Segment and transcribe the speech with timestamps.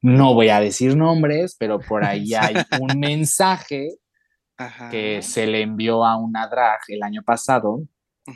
[0.00, 3.88] no voy a decir nombres, pero por ahí hay un mensaje
[4.90, 7.80] que se le envió a una drag el año pasado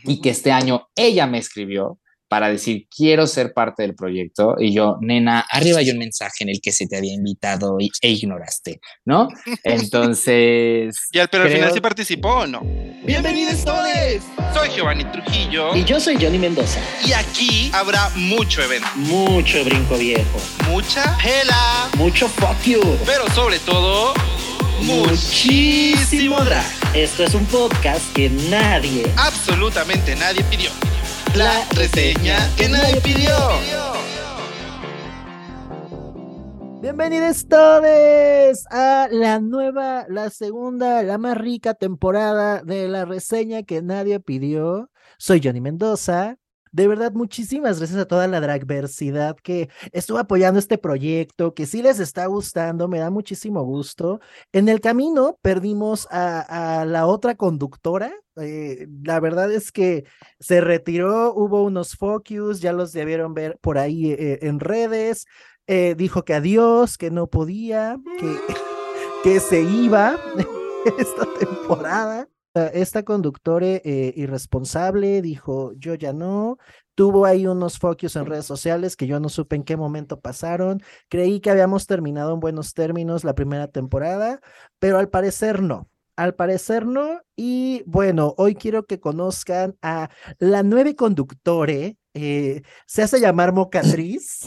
[0.05, 1.99] y que este año ella me escribió
[2.33, 4.57] para decir, quiero ser parte del proyecto.
[4.59, 7.91] Y yo, nena, arriba hay un mensaje en el que se te había invitado y,
[8.01, 9.29] e ignoraste, ¿no?
[9.65, 10.97] Entonces...
[11.13, 12.63] ¿Y al, pero al final sí participó o no?
[13.05, 13.87] ¡Bienvenidos todos!
[14.55, 15.77] Soy Giovanni Trujillo.
[15.77, 16.81] Y yo soy Johnny Mendoza.
[17.05, 18.89] Y aquí habrá mucho evento.
[18.95, 20.41] Mucho brinco viejo.
[20.71, 21.91] Mucha hela.
[21.99, 22.81] Mucho fuck you.
[23.05, 24.15] Pero sobre todo...
[24.81, 26.65] Muchísimo drag.
[26.95, 30.71] Esto es un podcast que nadie, absolutamente nadie pidió
[31.37, 33.35] la reseña que nadie pidió.
[36.81, 43.83] Bienvenidos todos a la nueva, la segunda, la más rica temporada de la reseña que
[43.83, 44.91] nadie pidió.
[45.17, 46.37] Soy Johnny Mendoza
[46.73, 51.83] de verdad, muchísimas gracias a toda la dragversidad que estuvo apoyando este proyecto, que sí
[51.83, 54.21] les está gustando, me da muchísimo gusto.
[54.53, 58.11] En el camino perdimos a, la otra conductora.
[58.37, 60.05] Eh, la verdad es que
[60.41, 65.27] se retiró, hubo unos focus, ya los debieron ver por ahí eh, en redes.
[65.67, 68.37] Eh, dijo que adiós, que no podía, que,
[69.25, 70.19] que se iba
[70.99, 76.59] esta temporada esta conductora eh, irresponsable dijo, yo ya no,
[76.95, 80.83] tuvo ahí unos focus en redes sociales que yo no supe en qué momento pasaron,
[81.09, 84.41] creí que habíamos terminado en buenos términos la primera temporada,
[84.79, 85.89] pero al parecer no.
[86.15, 87.23] Al parecer no.
[87.37, 91.97] Y bueno, hoy quiero que conozcan a la nueve conductore.
[92.13, 94.47] Eh, se hace llamar Mocatriz.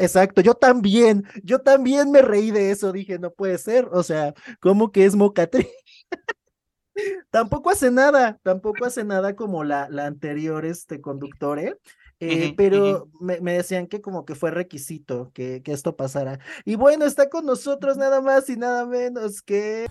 [0.00, 2.90] exacto, yo también, yo también me reí de eso.
[2.90, 3.88] Dije, no puede ser.
[3.92, 5.68] O sea, ¿cómo que es Mocatriz?
[7.30, 11.76] tampoco hace nada, tampoco hace nada como la, la anterior este conductor, ¿eh?
[12.20, 16.38] eh pero me, decían que como que fue requisito que, que esto pasara.
[16.64, 19.86] Y bueno, está con nosotros nada más y nada menos que...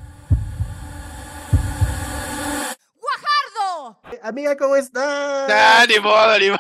[3.00, 4.00] ¡Guajardo!
[4.22, 5.52] Amiga, ¿cómo estás?
[5.52, 6.60] Ah, ni modo, ni modo.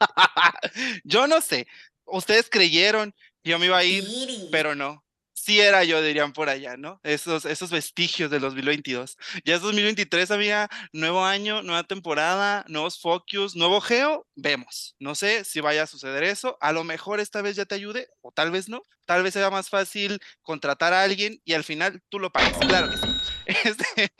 [1.04, 1.66] Yo no sé,
[2.04, 4.04] ustedes creyeron, yo me iba a ir,
[4.50, 5.04] pero no
[5.42, 7.00] sí era yo, dirían por allá, ¿no?
[7.02, 9.16] Esos, esos vestigios de 2022.
[9.44, 14.94] Ya es 2023, había nuevo año, nueva temporada, nuevos focus, nuevo geo, vemos.
[15.00, 16.56] No sé si vaya a suceder eso.
[16.60, 18.86] A lo mejor esta vez ya te ayude, o tal vez no.
[19.04, 22.56] Tal vez sea más fácil contratar a alguien y al final tú lo pagas.
[22.58, 23.21] Claro que sí.
[23.64, 24.12] Este,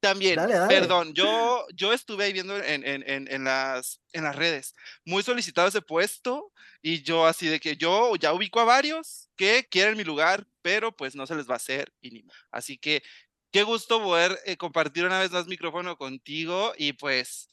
[0.00, 0.36] también,
[0.68, 4.74] perdón, yo, yo estuve viendo en, en, en, en, las, en las redes,
[5.04, 6.52] muy solicitado ese puesto
[6.82, 10.94] y yo así de que yo ya ubico a varios que quieren mi lugar, pero
[10.94, 11.92] pues no se les va a hacer.
[12.02, 13.02] Y Así que
[13.50, 17.48] qué gusto poder eh, compartir una vez más micrófono contigo y pues,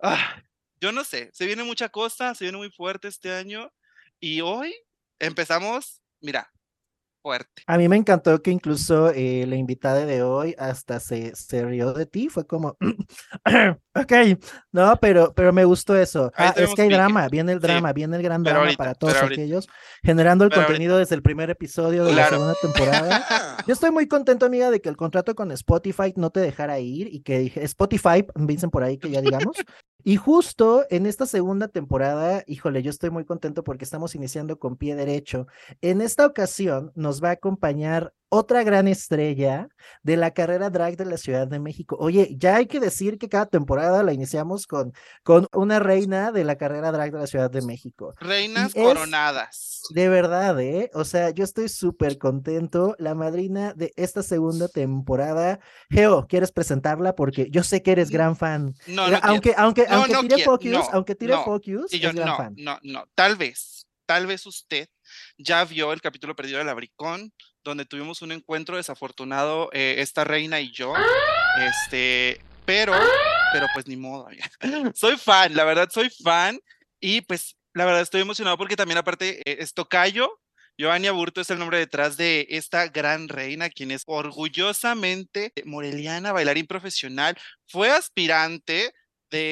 [0.00, 0.40] ah,
[0.80, 3.72] yo no sé, se viene mucha cosa, se viene muy fuerte este año
[4.20, 4.74] y hoy
[5.18, 6.52] empezamos, mira,
[7.22, 7.62] fuerte.
[7.66, 11.92] A mí me encantó que incluso eh, la invitada de hoy hasta se, se rió
[11.92, 12.76] de ti, fue como,
[13.94, 14.12] ok,
[14.72, 16.32] no, pero, pero me gustó eso.
[16.36, 19.68] Ah, es que hay drama, viene el drama, viene el gran drama para todos aquellos,
[20.02, 23.24] generando el contenido desde el primer episodio de la segunda temporada.
[23.66, 27.08] Yo estoy muy contento, amiga, de que el contrato con Spotify no te dejara ir
[27.12, 29.56] y que dije, Spotify, dicen por ahí que ya digamos,
[30.04, 34.76] y justo en esta segunda temporada, híjole, yo estoy muy contento porque estamos iniciando con
[34.76, 35.46] pie derecho.
[35.80, 39.68] En esta ocasión nos va a acompañar otra gran estrella
[40.02, 41.98] de la carrera drag de la Ciudad de México.
[42.00, 46.42] Oye, ya hay que decir que cada temporada la iniciamos con, con una reina de
[46.42, 48.14] la carrera drag de la Ciudad de México.
[48.20, 49.82] Reinas coronadas.
[49.90, 50.90] De verdad, ¿eh?
[50.94, 52.96] O sea, yo estoy súper contento.
[52.98, 55.60] La madrina de esta segunda temporada.
[55.90, 57.14] Geo, ¿quieres presentarla?
[57.14, 58.74] Porque yo sé que eres gran fan.
[58.86, 59.18] No, no.
[59.20, 62.54] Aunque, aunque, aunque tire focus, aunque tire focus, es gran fan.
[62.56, 64.88] No, no, tal vez, tal vez usted
[65.36, 67.30] ya vio el capítulo perdido del Abricón
[67.64, 70.94] donde tuvimos un encuentro desafortunado, eh, esta reina y yo.
[71.58, 72.94] Este, pero,
[73.52, 74.28] pero pues ni modo.
[74.94, 76.58] soy fan, la verdad, soy fan.
[77.00, 80.38] Y pues, la verdad, estoy emocionado porque también, aparte, eh, es Tocayo.
[80.78, 86.66] Giovanni Aburto es el nombre detrás de esta gran reina, quien es orgullosamente moreliana, bailarín
[86.66, 87.36] profesional,
[87.68, 88.92] fue aspirante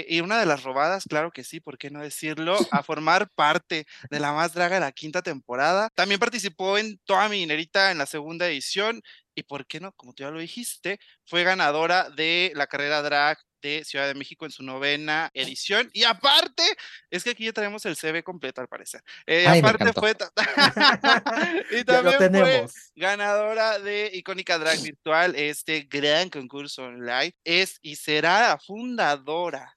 [0.09, 2.56] y una de las robadas, claro que sí, ¿por qué no decirlo?
[2.73, 5.88] A formar parte de la más draga de la quinta temporada.
[5.94, 9.00] También participó en Toda mi dinerita en la segunda edición
[9.35, 9.93] y, ¿por qué no?
[9.93, 14.45] Como tú ya lo dijiste, fue ganadora de la carrera drag de Ciudad de México
[14.45, 15.91] en su novena edición.
[15.93, 16.62] Y aparte,
[17.11, 19.03] es que aquí ya tenemos el CV completo al parecer.
[19.27, 20.11] Eh, aparte fue...
[21.71, 27.35] y también fue ganadora de Icónica Drag Virtual, este gran concurso online.
[27.45, 29.77] Es y será fundadora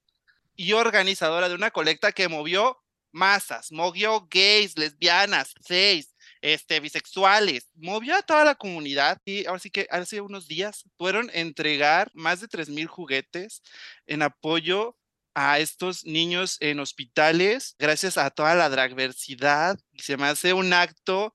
[0.56, 2.80] y organizadora de una colecta que movió
[3.12, 6.13] masas, movió gays, lesbianas, seis,
[6.44, 11.32] este, bisexuales, movió a toda la comunidad y ahora sí que hace unos días fueron
[11.34, 13.64] entregar más de 3.000 juguetes
[14.08, 14.98] en apoyo
[15.34, 19.80] a estos niños en hospitales, gracias a toda la dragversidad.
[19.98, 21.34] Se me hace un acto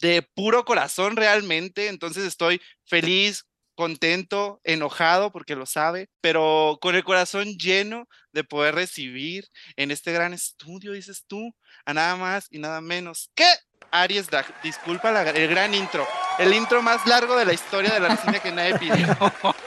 [0.00, 3.46] de puro corazón realmente, entonces estoy feliz,
[3.76, 9.44] contento, enojado porque lo sabe, pero con el corazón lleno de poder recibir
[9.76, 11.54] en este gran estudio, dices tú,
[11.84, 13.46] a nada más y nada menos que
[13.92, 14.26] Aries
[14.62, 16.06] Disculpa el gran intro.
[16.38, 19.06] El intro más largo de la historia de la reseña que nadie pidió.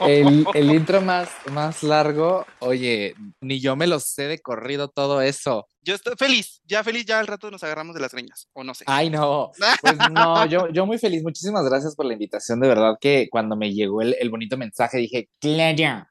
[0.00, 5.68] El, intro más, más largo, oye, ni yo me lo sé de corrido todo eso.
[5.80, 8.74] Yo estoy feliz, ya feliz, ya al rato nos agarramos de las greñas, o no
[8.74, 8.84] sé.
[8.88, 12.96] Ay, no, pues no, yo, yo muy feliz, muchísimas gracias por la invitación, de verdad
[13.00, 16.06] que cuando me llegó el, el bonito mensaje dije, claro,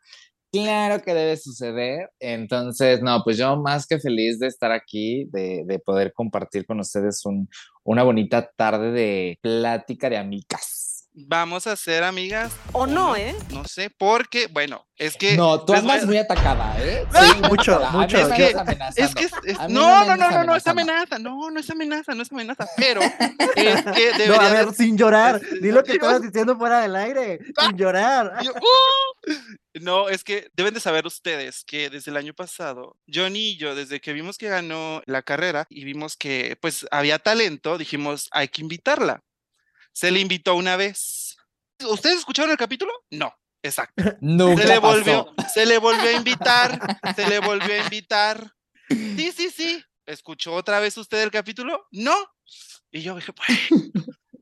[0.51, 2.09] claro que debe suceder.
[2.19, 6.79] Entonces, no, pues yo más que feliz de estar aquí, de, de poder compartir con
[6.79, 7.49] ustedes un,
[7.85, 12.53] una bonita tarde de plática de amigas vamos a ser amigas.
[12.73, 13.35] O no, ¿eh?
[13.51, 15.35] No sé, porque, bueno, es que.
[15.37, 17.05] No, tú andas muy atacada, ¿eh?
[17.13, 18.17] Sí, mucho, mucho.
[18.17, 18.55] Es que,
[18.95, 19.27] es que
[19.69, 21.17] no, no, no, no, no, es amenaza.
[21.17, 22.67] No, no es amenaza, no es amenaza.
[22.77, 23.01] Pero
[23.55, 24.27] es que debería.
[24.27, 25.41] No, a ver, sin llorar.
[25.61, 27.39] Di lo que estabas diciendo fuera del aire.
[27.59, 28.33] Sin llorar.
[28.43, 29.31] Uh,
[29.81, 33.75] no, es que deben de saber ustedes que desde el año pasado, Johnny y yo,
[33.75, 38.47] desde que vimos que ganó la carrera y vimos que pues había talento, dijimos, hay
[38.49, 39.23] que invitarla.
[39.95, 41.37] Se le invitó una vez.
[41.89, 42.91] ¿Ustedes escucharon el capítulo?
[43.11, 43.33] No.
[43.63, 43.95] Exacto.
[44.21, 48.51] Nunca se le volvió, se le volvió a invitar, se le volvió a invitar.
[48.87, 49.83] Sí, sí, sí.
[50.05, 51.87] ¿Escuchó otra vez usted el capítulo?
[51.89, 52.13] No.
[52.91, 53.33] Y yo dije,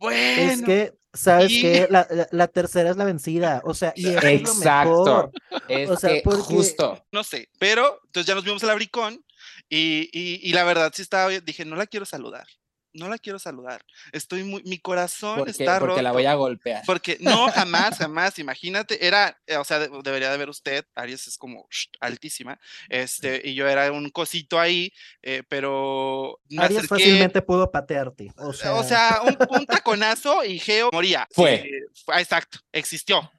[0.02, 0.44] bueno.
[0.52, 1.88] Es que, ¿sabes qué?
[1.90, 3.62] La, tercera es la vencida.
[3.64, 5.32] O sea, y Exacto.
[5.70, 7.06] Es, o sea, justo.
[7.14, 9.24] No sé, pero entonces ya nos vimos el abricón
[9.70, 12.46] y, y, y la verdad sí estaba, dije, no la quiero saludar
[12.94, 13.86] no la quiero saludar.
[14.12, 15.92] Estoy muy, mi corazón está roto.
[15.92, 16.84] Porque la voy a golpear.
[16.86, 18.40] Porque no, jamás, jamás.
[18.40, 21.68] Imagínate, era, eh, o sea, debería de ver usted, Aries es como
[22.00, 22.60] altísima,
[22.90, 26.40] este, y yo era un cosito ahí, eh, pero.
[26.58, 28.32] Aries fácilmente pudo patearte.
[28.38, 31.28] O sea, o sea un, un, taconazo y Geo moría.
[31.32, 31.56] Fue.
[31.56, 31.70] Eh,
[32.18, 33.30] exacto, existió.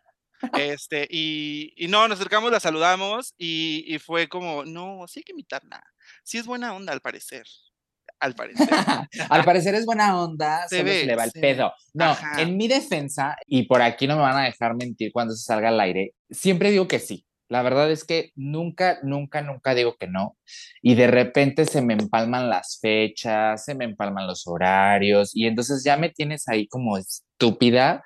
[0.52, 5.24] Este, y, y, no, nos acercamos, la saludamos y, y fue como, no, sí hay
[5.24, 5.86] que imitar nada.
[6.22, 7.46] Sí es buena onda al parecer
[8.24, 8.68] al parecer.
[9.30, 11.72] al parecer es buena onda, se, ve, se le va el pedo.
[11.92, 15.44] No, en mi defensa, y por aquí no me van a dejar mentir cuando se
[15.44, 17.24] salga al aire, siempre digo que sí.
[17.48, 20.36] La verdad es que nunca, nunca, nunca digo que no.
[20.80, 25.84] Y de repente se me empalman las fechas, se me empalman los horarios y entonces
[25.84, 28.02] ya me tienes ahí como estúpida.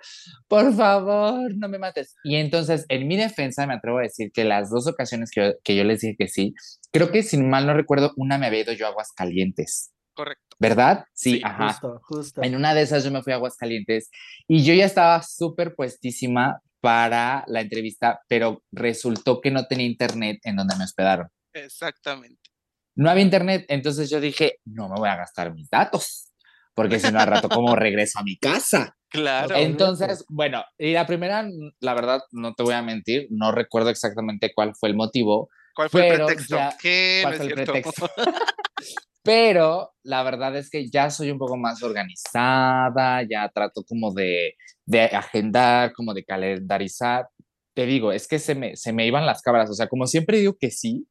[0.48, 2.16] Por favor, no me mates.
[2.24, 5.52] Y entonces, en mi defensa, me atrevo a decir que las dos ocasiones que yo,
[5.62, 6.54] que yo les dije que sí,
[6.90, 9.92] creo que sin mal no recuerdo, una me había ido yo a Aguascalientes.
[10.18, 10.56] Correcto.
[10.58, 11.04] ¿Verdad?
[11.12, 11.68] Sí, ajá.
[11.68, 12.42] Justo, justo.
[12.42, 14.10] En una de esas yo me fui a Aguascalientes
[14.48, 20.40] y yo ya estaba súper puestísima para la entrevista, pero resultó que no tenía internet
[20.42, 21.28] en donde me hospedaron.
[21.52, 22.50] Exactamente.
[22.96, 26.32] No había internet, entonces yo dije, no me voy a gastar mis datos,
[26.74, 28.96] porque si no, al rato, ¿cómo regreso a mi casa?
[29.10, 29.54] Claro.
[29.54, 31.48] Entonces, bueno, y la primera,
[31.78, 35.48] la verdad, no te voy a mentir, no recuerdo exactamente cuál fue el motivo.
[35.76, 36.56] ¿Cuál fue el pretexto?
[36.56, 38.10] ¿Cuál fue el pretexto?
[39.28, 44.54] pero la verdad es que ya soy un poco más organizada, ya trato como de,
[44.86, 47.28] de agendar, como de calendarizar.
[47.74, 50.38] Te digo, es que se me, se me iban las cabras, o sea, como siempre
[50.38, 51.06] digo que sí,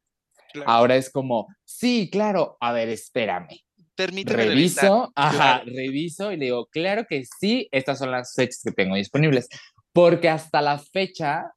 [0.66, 3.60] ahora es como, sí, claro, a ver, espérame.
[3.94, 8.72] Permíteme reviso, ajá, reviso y le digo, claro que sí, estas son las fechas que
[8.72, 9.48] tengo disponibles,
[9.92, 11.52] porque hasta la fecha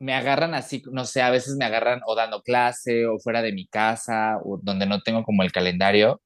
[0.00, 3.52] me agarran así, no sé, a veces me agarran o dando clase o fuera de
[3.52, 6.20] mi casa o donde no tengo como el calendario.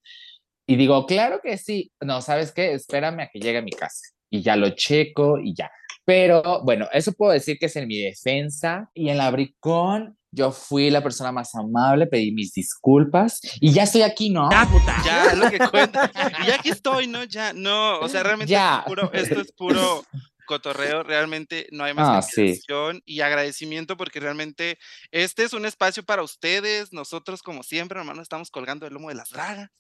[0.67, 1.91] Y digo, claro que sí.
[2.01, 2.73] No, ¿sabes qué?
[2.73, 4.03] Espérame a que llegue a mi casa.
[4.31, 5.71] Y ya lo checo y ya.
[6.05, 8.91] Pero bueno, eso puedo decir que es en mi defensa.
[8.95, 13.83] Y en la Bricón, yo fui la persona más amable, pedí mis disculpas y ya
[13.83, 14.51] estoy aquí, ¿no?
[14.51, 14.97] Ya, puta.
[15.05, 16.11] Ya, lo que cuenta.
[16.43, 17.25] Y ya aquí estoy, ¿no?
[17.25, 18.01] Ya, no.
[18.01, 18.83] O sea, realmente ya.
[18.87, 20.05] puro, esto es puro
[20.47, 24.79] cotorreo, realmente no hay más ah, y agradecimiento porque realmente
[25.11, 29.15] este es un espacio para ustedes, nosotros como siempre, hermano, estamos colgando el lomo de
[29.15, 29.71] las dragas.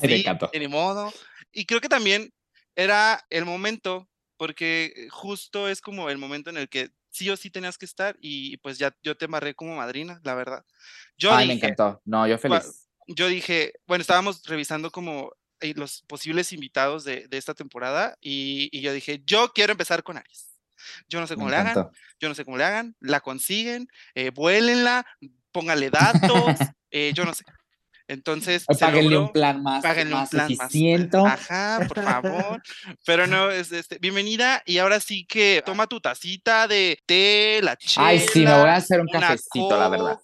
[0.00, 1.12] Sí, de modo.
[1.52, 2.32] Y creo que también
[2.74, 7.50] era el momento, porque justo es como el momento en el que sí o sí
[7.50, 10.64] tenías que estar y pues ya yo te amarré como madrina, la verdad.
[11.16, 12.00] Yo Ay, me encantó.
[12.04, 12.88] No, yo feliz.
[13.08, 15.32] Yo dije, bueno, estábamos revisando como
[15.74, 20.16] los posibles invitados de, de esta temporada y, y, yo dije, yo quiero empezar con
[20.16, 20.52] Aries.
[21.08, 21.88] Yo no sé cómo le hagan,
[22.20, 25.06] yo no sé cómo le hagan, la consiguen, eh, vuélenla,
[25.52, 26.56] póngale datos,
[26.90, 27.44] eh, yo no sé.
[28.12, 31.16] Entonces, páguenle un plan más, más eficiente.
[31.16, 32.62] ajá, por favor.
[33.06, 37.76] Pero no, es este, bienvenida y ahora sí que toma tu tacita de té, la
[37.76, 38.06] chela.
[38.06, 40.18] Ay, sí, me voy a hacer un cafecito, la verdad.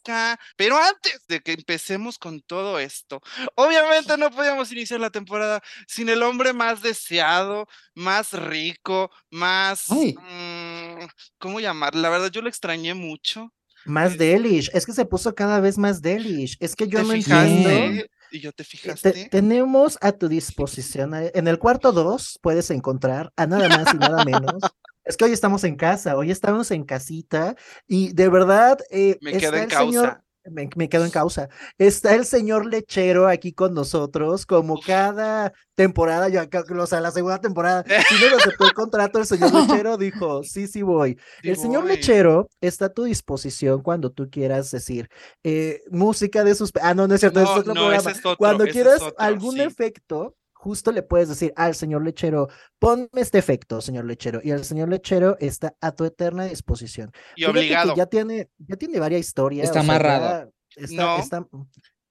[0.57, 3.21] Pero antes de que empecemos con todo esto,
[3.55, 9.89] obviamente no podíamos iniciar la temporada sin el hombre más deseado, más rico, más...
[9.89, 11.05] Mm,
[11.39, 11.95] ¿Cómo llamar?
[11.95, 13.53] La verdad, yo lo extrañé mucho.
[13.89, 16.57] Más delish, es que se puso cada vez más delish.
[16.61, 18.05] Es que yo no entiendo.
[18.31, 19.29] Y yo te fijaste.
[19.31, 23.97] tenemos a tu disposición, eh, en el cuarto 2 puedes encontrar a nada más y
[23.97, 24.53] nada menos.
[25.05, 28.79] es que hoy estamos en casa, hoy estamos en casita y de verdad.
[28.91, 31.49] Eh, Me quedo en causa me, quedo en causa.
[31.79, 36.41] Está el señor lechero aquí con nosotros, como cada temporada, yo
[36.79, 40.83] o sea, la segunda temporada, si aceptó el contrato, el señor lechero dijo, sí, sí
[40.83, 41.19] voy.
[41.43, 45.09] el señor lechero está a tu disposición cuando tú quieras decir
[45.45, 46.73] eh, música de sus...
[46.83, 48.13] Ah, no, no es cierto, es otro programa.
[48.37, 50.35] cuando quieras algún efecto,
[50.69, 54.91] justo le puedes decir al señor lechero, ponme este efecto, señor lechero, y el señor
[54.91, 57.11] lechero está a tu eterna disposición.
[57.37, 57.95] Y obligado.
[57.97, 59.69] ya tiene, ya tiene varias historias.
[59.69, 60.53] Está amarrado.
[60.77, 61.47] está,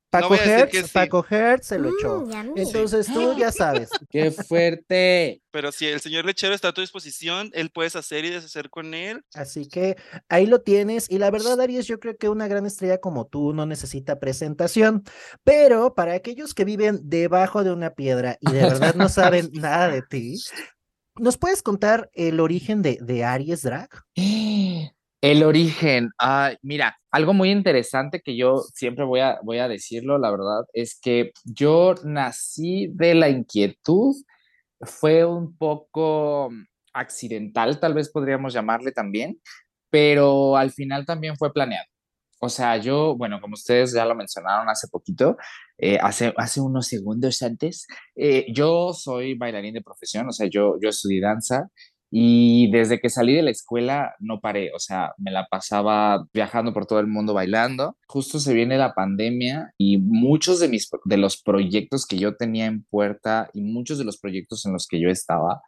[0.10, 2.22] Paco, Hertz, Paco Hertz se lo echó.
[2.22, 3.90] Mm, Entonces tú ya sabes.
[4.10, 5.42] Qué fuerte.
[5.52, 8.94] Pero si el señor lechero está a tu disposición, él puedes hacer y deshacer con
[8.94, 9.24] él.
[9.34, 9.98] Así que
[10.30, 11.10] ahí lo tienes.
[11.10, 15.04] Y la verdad, Aries, yo creo que una gran estrella como tú no necesita presentación.
[15.44, 19.90] Pero para aquellos que viven debajo de una piedra y de verdad no saben nada
[19.90, 20.38] de ti,
[21.16, 23.90] ¿nos puedes contar el origen de, de Aries Drag?
[25.22, 26.12] El origen,
[26.62, 31.00] mira, algo muy interesante que yo siempre voy a, voy a decirlo, la verdad, es
[31.02, 34.16] que yo nací de la inquietud,
[34.82, 36.50] fue un poco
[36.94, 39.42] accidental, tal vez podríamos llamarle también,
[39.90, 41.88] pero al final también fue planeado.
[42.40, 45.38] O sea, yo, bueno, como ustedes ya lo mencionaron hace poquito,
[45.80, 50.76] eh, hace, hace unos segundos antes, eh, yo soy bailarín de profesión, o sea, yo,
[50.80, 51.70] yo estudié danza
[52.10, 56.74] y desde que salí de la escuela no paré, o sea, me la pasaba viajando
[56.74, 57.98] por todo el mundo bailando.
[58.08, 62.66] Justo se viene la pandemia y muchos de, mis, de los proyectos que yo tenía
[62.66, 65.62] en puerta y muchos de los proyectos en los que yo estaba,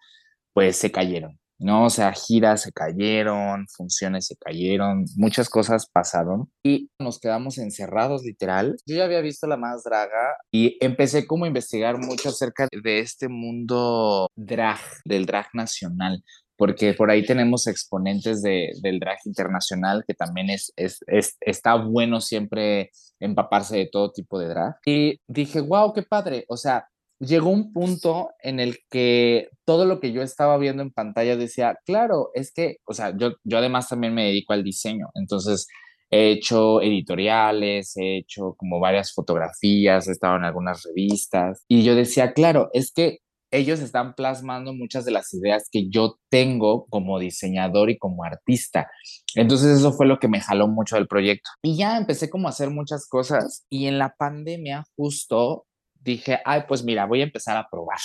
[0.54, 1.40] pues se cayeron.
[1.60, 1.86] ¿No?
[1.86, 8.24] O sea, giras se cayeron, funciones se cayeron, muchas cosas pasaron y nos quedamos encerrados
[8.24, 8.78] literal.
[8.86, 13.00] Yo ya había visto La Más Draga y empecé como a investigar mucho acerca de
[13.00, 16.24] este mundo drag, del drag nacional
[16.60, 21.76] porque por ahí tenemos exponentes de, del drag internacional, que también es, es, es, está
[21.76, 24.76] bueno siempre empaparse de todo tipo de drag.
[24.86, 26.44] Y dije, wow, qué padre.
[26.50, 26.89] O sea,
[27.20, 31.78] llegó un punto en el que todo lo que yo estaba viendo en pantalla decía,
[31.86, 35.68] claro, es que, o sea, yo, yo además también me dedico al diseño, entonces
[36.10, 41.96] he hecho editoriales, he hecho como varias fotografías, he estado en algunas revistas y yo
[41.96, 43.20] decía, claro, es que
[43.52, 48.90] ellos están plasmando muchas de las ideas que yo tengo como diseñador y como artista.
[49.36, 51.50] Entonces eso fue lo que me jaló mucho del proyecto.
[51.64, 55.66] Y ya empecé como a hacer muchas cosas y en la pandemia justo
[56.00, 58.00] dije, ay, pues mira, voy a empezar a probar.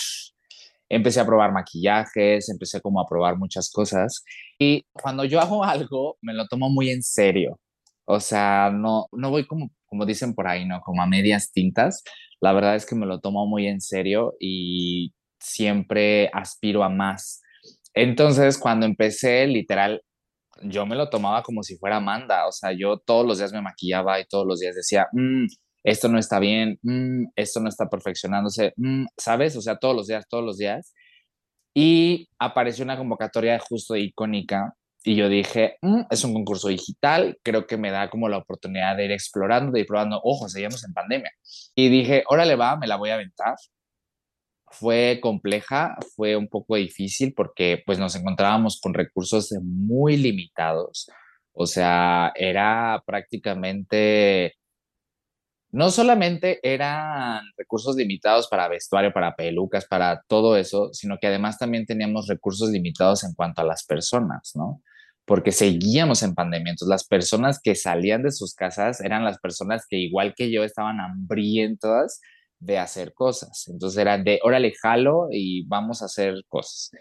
[0.88, 4.22] Empecé a probar maquillajes, empecé como a probar muchas cosas
[4.58, 7.58] y cuando yo hago algo me lo tomo muy en serio.
[8.06, 10.80] O sea, no, no voy como, como dicen por ahí, ¿no?
[10.82, 12.02] Como a medias tintas.
[12.40, 17.40] La verdad es que me lo tomo muy en serio y siempre aspiro a más.
[17.94, 20.02] Entonces, cuando empecé, literal,
[20.62, 22.46] yo me lo tomaba como si fuera Amanda.
[22.46, 25.46] O sea, yo todos los días me maquillaba y todos los días decía, mmm,
[25.84, 29.54] esto no está bien, mm, esto no está perfeccionándose, mm, ¿sabes?
[29.56, 30.94] O sea, todos los días, todos los días.
[31.74, 34.74] Y apareció una convocatoria justo icónica
[35.04, 38.96] y yo dije, mm, es un concurso digital, creo que me da como la oportunidad
[38.96, 41.30] de ir explorando, de ir probando, ojo, seguimos en pandemia.
[41.74, 43.54] Y dije, órale va, me la voy a aventar.
[44.70, 51.08] Fue compleja, fue un poco difícil porque pues nos encontrábamos con recursos muy limitados.
[51.52, 54.54] O sea, era prácticamente
[55.74, 61.58] no solamente eran recursos limitados para vestuario, para pelucas, para todo eso, sino que además
[61.58, 64.80] también teníamos recursos limitados en cuanto a las personas, ¿no?
[65.24, 66.70] Porque seguíamos en pandemia.
[66.70, 70.62] Entonces, las personas que salían de sus casas eran las personas que, igual que yo,
[70.62, 72.20] estaban hambrientas
[72.60, 73.66] de hacer cosas.
[73.66, 76.92] Entonces, eran de, órale, jalo y vamos a hacer cosas.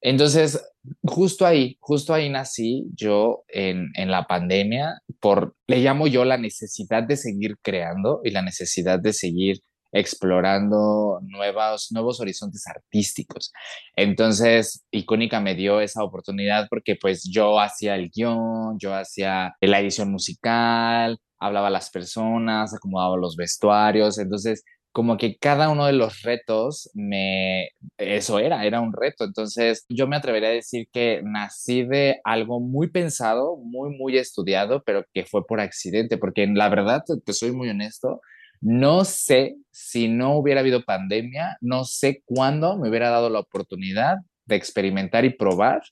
[0.00, 0.60] Entonces,
[1.04, 7.02] justo ahí, justo ahí nací yo en, la pandemia, por, le llamo yo la necesidad
[7.02, 9.60] de seguir creando y la necesidad de seguir
[9.92, 13.52] explorando nuevos, nuevos horizontes artísticos.
[13.96, 19.80] Entonces, Icónica me dio esa oportunidad porque pues yo hacía el guion, yo hacía la
[19.80, 25.92] edición musical, hablaba a las personas, acomodaba los vestuarios, entonces como que cada uno de
[25.92, 29.24] los retos me, eso era, era un reto.
[29.24, 34.82] Entonces yo me atrevería a decir que nací de algo muy pensado, muy, muy estudiado,
[34.84, 38.20] pero que fue por accidente, porque la verdad, te soy muy honesto,
[38.60, 44.16] no sé si no hubiera habido pandemia, no sé cuándo me hubiera dado la oportunidad
[44.46, 45.82] de experimentar y probar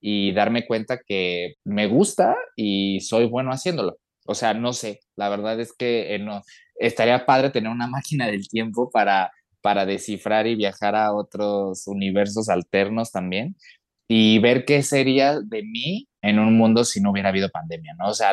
[0.00, 3.98] y darme cuenta que me gusta y soy bueno haciéndolo.
[4.26, 6.42] O sea, no sé, la verdad es que eh, no,
[6.78, 12.48] estaría padre tener una máquina del tiempo para, para descifrar y viajar a otros universos
[12.48, 13.56] alternos también
[14.08, 18.08] y ver qué sería de mí en un mundo si no hubiera habido pandemia, ¿no?
[18.08, 18.32] O sea,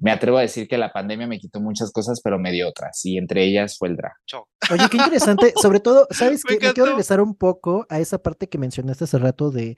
[0.00, 3.04] me atrevo a decir que la pandemia me quitó muchas cosas, pero me dio otras,
[3.04, 4.12] y entre ellas fue el drag.
[4.70, 6.54] Oye, qué interesante, sobre todo, ¿sabes qué?
[6.54, 9.76] Me quiero regresar un poco a esa parte que mencionaste hace rato de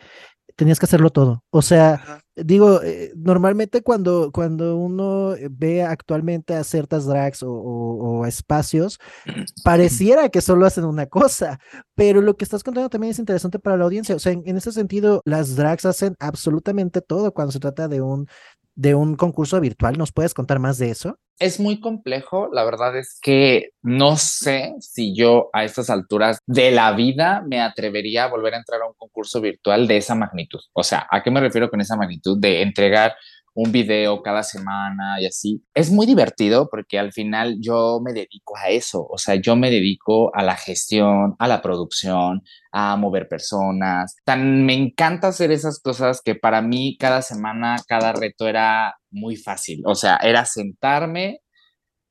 [0.57, 1.45] tenías que hacerlo todo.
[1.51, 8.99] O sea, digo, eh, normalmente cuando, cuando uno ve actualmente a ciertas drags o, espacios,
[9.65, 11.59] pareciera que solo hacen una cosa,
[11.95, 14.15] pero lo que estás contando también es interesante para la audiencia.
[14.15, 18.01] O sea, en, en ese sentido, las drags hacen absolutamente todo cuando se trata de
[18.03, 18.29] un,
[18.75, 19.99] de un concurso virtual.
[19.99, 21.19] ¿Nos puedes contar más de eso?
[21.39, 26.71] Es muy complejo, la verdad es que no sé si yo a estas alturas de
[26.71, 30.61] la vida me atrevería a volver a entrar a un concurso virtual de esa magnitud.
[30.73, 32.39] O sea, ¿a qué me refiero con esa magnitud?
[32.39, 33.15] De entregar
[33.55, 35.63] un video cada semana y así.
[35.75, 39.71] Es muy divertido porque al final yo me dedico a eso, o sea, yo me
[39.71, 42.43] dedico a la gestión, a la producción,
[42.73, 44.17] a mover personas.
[44.25, 49.37] Tan me encanta hacer esas cosas que para mí cada semana, cada reto era muy
[49.37, 51.41] fácil, o sea, era sentarme,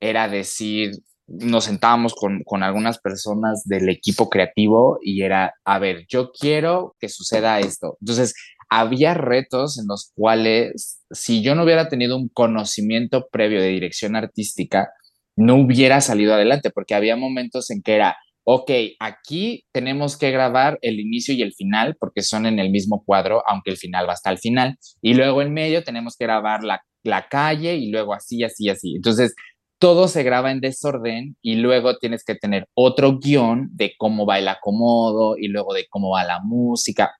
[0.00, 0.92] era decir,
[1.26, 6.96] nos sentábamos con, con, algunas personas del equipo creativo y era, a ver, yo quiero
[7.00, 7.96] que suceda esto.
[8.00, 8.34] Entonces,
[8.74, 14.16] había retos en los cuales si yo no hubiera tenido un conocimiento previo de dirección
[14.16, 14.88] artística,
[15.36, 20.78] no hubiera salido adelante, porque había momentos en que era, ok, aquí tenemos que grabar
[20.80, 24.14] el inicio y el final, porque son en el mismo cuadro, aunque el final va
[24.14, 28.14] hasta el final, y luego en medio tenemos que grabar la, la calle y luego
[28.14, 28.96] así, así, así.
[28.96, 29.34] Entonces,
[29.78, 34.38] todo se graba en desorden y luego tienes que tener otro guion de cómo va
[34.38, 37.10] el acomodo y luego de cómo va la música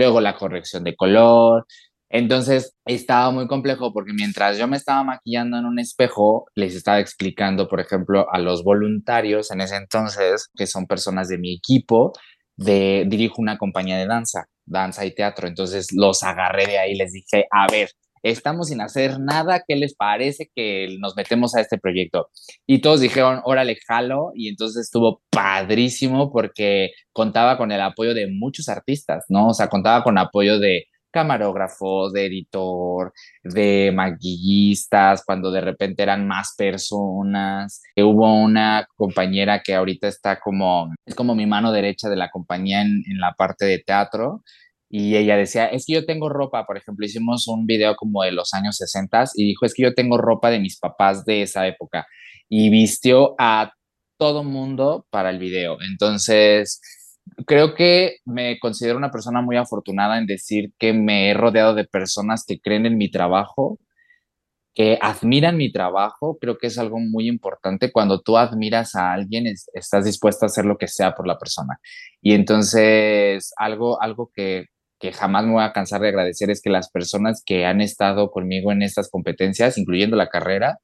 [0.00, 1.66] luego la corrección de color.
[2.08, 6.98] Entonces estaba muy complejo porque mientras yo me estaba maquillando en un espejo, les estaba
[6.98, 12.12] explicando, por ejemplo, a los voluntarios en ese entonces, que son personas de mi equipo,
[12.56, 15.46] de dirijo una compañía de danza, danza y teatro.
[15.46, 17.90] Entonces los agarré de ahí les dije, a ver,
[18.22, 22.28] estamos sin hacer nada, ¿qué les parece que nos metemos a este proyecto?
[22.66, 28.28] Y todos dijeron, órale, jalo, y entonces estuvo padrísimo porque contaba con el apoyo de
[28.28, 29.48] muchos artistas, ¿no?
[29.48, 36.26] O sea, contaba con apoyo de camarógrafos, de editor, de maquillistas, cuando de repente eran
[36.26, 37.82] más personas.
[37.96, 42.82] Hubo una compañera que ahorita está como, es como mi mano derecha de la compañía
[42.82, 44.42] en la parte de teatro,
[44.92, 48.32] y ella decía, es que yo tengo ropa, por ejemplo, hicimos un video como de
[48.32, 51.68] los años 60 y dijo, es que yo tengo ropa de mis papás de esa
[51.68, 52.08] época
[52.48, 53.72] y vistió a
[54.18, 55.78] todo mundo para el video.
[55.80, 56.80] Entonces,
[57.46, 61.84] creo que me considero una persona muy afortunada en decir que me he rodeado de
[61.84, 63.78] personas que creen en mi trabajo,
[64.74, 66.36] que admiran mi trabajo.
[66.40, 67.92] Creo que es algo muy importante.
[67.92, 71.78] Cuando tú admiras a alguien, estás dispuesto a hacer lo que sea por la persona.
[72.20, 74.66] Y entonces, algo, algo que
[75.00, 78.30] que jamás me voy a cansar de agradecer es que las personas que han estado
[78.30, 80.78] conmigo en estas competencias, incluyendo la carrera,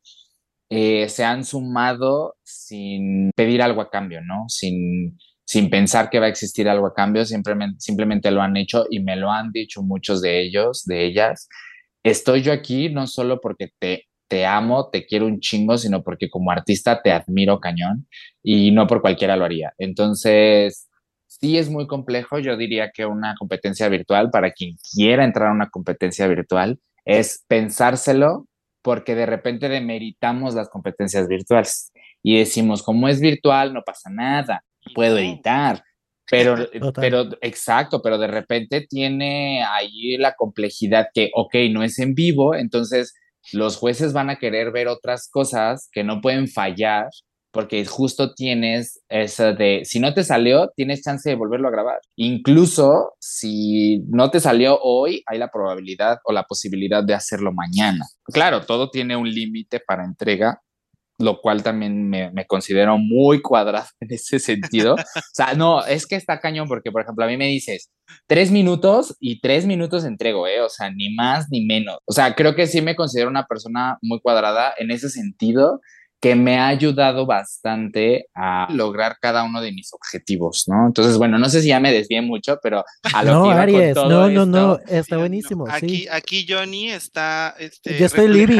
[0.71, 4.47] eh, se han sumado sin pedir algo a cambio, ¿no?
[4.49, 8.87] Sin, sin pensar que va a existir algo a cambio, simplemente, simplemente lo han hecho
[8.91, 11.49] y me lo han dicho muchos de ellos, de ellas.
[12.03, 16.31] Estoy yo aquí no solo porque te, te amo, te quiero un chingo, sino porque
[16.31, 18.09] como artista te admiro cañón
[18.43, 19.73] y no por cualquiera lo haría.
[19.79, 20.86] Entonces,
[21.27, 22.39] sí es muy complejo.
[22.39, 27.45] Yo diría que una competencia virtual, para quien quiera entrar a una competencia virtual, es
[27.49, 28.47] pensárselo
[28.83, 31.91] porque de repente demeritamos las competencias virtuales
[32.23, 35.83] y decimos, como es virtual, no pasa nada, puedo editar.
[36.29, 36.57] Pero,
[36.97, 42.57] pero, exacto, pero de repente tiene ahí la complejidad que, ok, no es en vivo,
[42.57, 43.15] entonces
[43.53, 47.11] los jueces van a querer ver otras cosas que no pueden fallar
[47.57, 52.01] porque justo tienes esa de, si no te salió, tienes chance de volverlo a grabar.
[52.15, 58.05] Incluso si no te salió hoy, hay la probabilidad o la posibilidad de hacerlo mañana.
[58.27, 60.61] Claro, todo tiene un límite para entrega,
[61.19, 64.97] lo cual también me, me considero muy cuadrado en ese sentido.
[64.97, 67.91] o sea, no, es que está cañón porque, por ejemplo, a mí me dices
[68.27, 70.61] tres minutos y tres minutos entrego, ¿eh?
[70.61, 71.97] O sea, ni más ni menos.
[72.05, 75.81] O sea, creo que sí me considero una persona muy cuadrada en ese sentido
[76.21, 80.87] que me ha ayudado bastante a lograr cada uno de mis objetivos, ¿no?
[80.87, 83.63] Entonces, bueno, no sé si ya me desvié mucho, pero a lo no, que iba
[83.63, 85.67] Aries, con todo no, no, no, está buenísimo.
[85.69, 86.09] Aquí, sí.
[86.11, 88.59] aquí Johnny está este, Yo estoy living.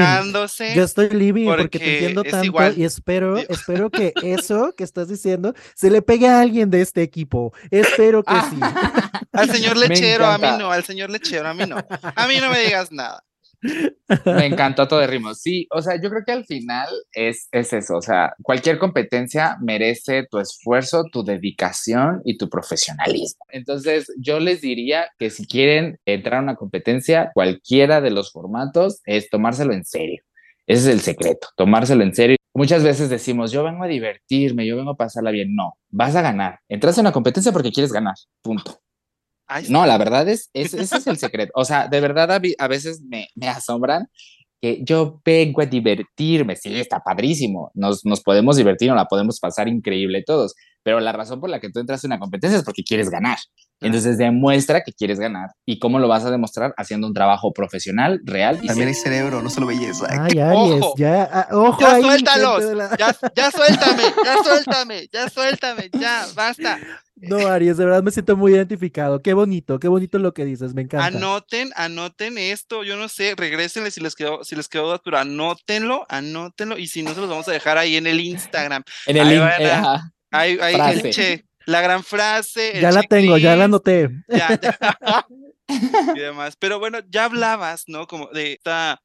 [0.75, 2.75] Yo estoy living porque, porque te entiendo tanto igual.
[2.77, 7.03] y espero, espero que eso que estás diciendo se le pegue a alguien de este
[7.03, 7.53] equipo.
[7.71, 8.61] Espero que sí.
[9.33, 11.77] Al señor lechero, a mí no, al señor lechero, a mí no.
[11.77, 13.23] A mí no me digas nada.
[14.25, 15.35] Me encantó todo de ritmo.
[15.35, 17.97] Sí, o sea, yo creo que al final es, es eso.
[17.97, 23.45] O sea, cualquier competencia merece tu esfuerzo, tu dedicación y tu profesionalismo.
[23.51, 29.01] Entonces, yo les diría que si quieren entrar a una competencia, cualquiera de los formatos
[29.05, 30.23] es tomárselo en serio.
[30.67, 32.37] Ese es el secreto, tomárselo en serio.
[32.53, 35.55] Muchas veces decimos, yo vengo a divertirme, yo vengo a pasarla bien.
[35.55, 36.61] No, vas a ganar.
[36.69, 38.15] Entras a una competencia porque quieres ganar.
[38.43, 38.81] Punto.
[39.71, 41.53] No, la verdad es, es- ese es el secreto.
[41.55, 44.09] O sea, de verdad a, a veces me, me asombran
[44.61, 46.57] que yo vengo a divertirme.
[46.57, 47.71] Sí, está padrísimo.
[47.75, 50.55] Nos, nos podemos divertir, nos la podemos pasar increíble todos.
[50.87, 53.39] Pero la razón por la que tú entras en una competencia es porque quieres ganar.
[53.81, 55.51] Entonces demuestra que quieres ganar.
[55.67, 56.75] ¿Y cómo lo vas a demostrar?
[56.77, 60.07] Haciendo un trabajo profesional, real y También hay cerebro, no solo belleza.
[60.09, 60.95] Ay, Aries, Ojo.
[60.97, 62.63] ya, ah, ojo Ya ahí, suéltalos.
[62.77, 66.79] la- Ya, ya suéltame, ya suéltame, ya suéltame, ya, basta.
[67.17, 69.21] No, Aries, de verdad me siento muy identificado.
[69.21, 71.07] Qué bonito, qué bonito lo que dices, me encanta.
[71.19, 75.19] Anoten, anoten esto, yo no sé, regrésenle si les quedó, si les quedó duda, pero
[75.19, 78.85] anótenlo, anótenlo, y si no se los vamos a dejar ahí en el Instagram.
[79.07, 79.37] En el Ahí
[80.31, 82.77] Ahí, ahí el che, la gran frase.
[82.77, 84.11] el ya la tengo, ya la anoté.
[84.29, 85.27] ya, ya.
[86.17, 86.57] y demás.
[86.57, 88.07] Pero bueno, ya hablabas, ¿no?
[88.07, 89.01] Como de esta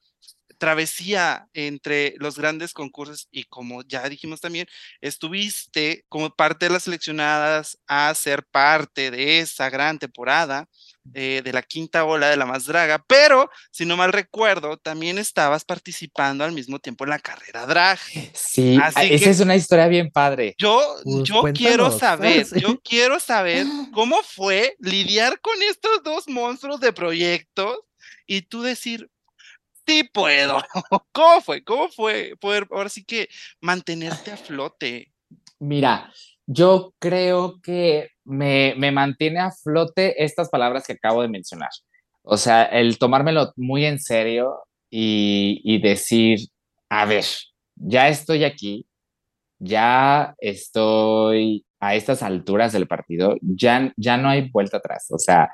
[0.61, 4.67] travesía entre los grandes concursos y como ya dijimos también,
[5.01, 10.69] estuviste como parte de las seleccionadas a ser parte de esa gran temporada
[11.13, 15.17] eh, de la quinta ola de la más draga, pero si no mal recuerdo, también
[15.17, 17.99] estabas participando al mismo tiempo en la carrera drag.
[18.33, 20.55] Sí, Así esa que- es una historia bien padre.
[20.57, 26.79] Yo, Pues, yo quiero saber, yo quiero saber cómo fue lidiar con estos dos monstruos
[26.79, 27.77] de proyectos
[28.27, 29.09] y tú decir,
[29.87, 30.61] sí puedo.
[31.11, 31.63] ¿Cómo fue?
[31.63, 33.27] ¿Cómo fue poder ahora sí que
[33.59, 35.11] mantenerte a flote?
[35.59, 36.11] Mira,
[36.47, 41.69] yo creo que me, me mantiene a flote estas palabras que acabo de mencionar.
[42.23, 46.39] O sea, el tomármelo muy en serio y, y decir,
[46.89, 47.25] a ver,
[47.75, 48.87] ya estoy aquí,
[49.59, 55.07] ya estoy a estas alturas del partido, ya, ya no hay vuelta atrás.
[55.09, 55.49] O sea,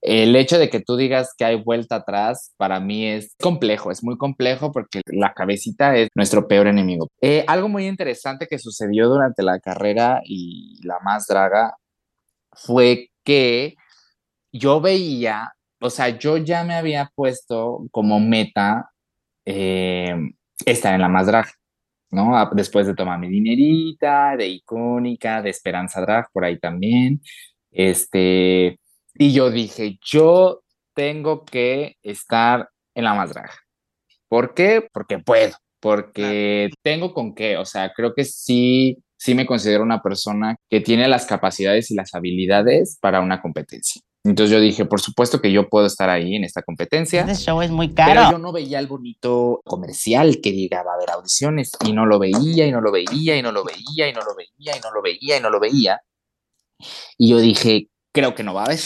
[0.00, 4.04] el hecho de que tú digas que hay vuelta atrás, para mí es complejo, es
[4.04, 7.08] muy complejo porque la cabecita es nuestro peor enemigo.
[7.20, 11.74] Eh, algo muy interesante que sucedió durante la carrera y la más draga
[12.58, 13.76] fue que
[14.52, 18.90] yo veía, o sea, yo ya me había puesto como meta
[19.44, 20.14] eh,
[20.64, 21.46] estar en la más drag,
[22.10, 22.32] ¿no?
[22.52, 27.20] Después de tomar mi dinerita, de icónica, de Esperanza Drag, por ahí también.
[27.70, 28.80] Este,
[29.14, 30.62] y yo dije, yo
[30.94, 33.50] tengo que estar en la más drag.
[34.28, 34.86] ¿Por qué?
[34.92, 40.00] Porque puedo, porque tengo con qué, o sea, creo que sí, sí me considero una
[40.00, 44.00] persona que tiene las capacidades y las habilidades para una competencia.
[44.24, 47.62] Entonces yo dije, por supuesto que yo puedo estar ahí en esta competencia, Este show
[47.62, 48.32] es muy pero caro.
[48.32, 52.18] yo no veía el bonito comercial que diga va a haber audiciones y no lo
[52.18, 54.90] veía y no lo veía y no lo veía y no lo veía y no
[54.92, 56.00] lo veía y no lo veía.
[57.16, 58.80] Y yo dije, creo que no va a haber,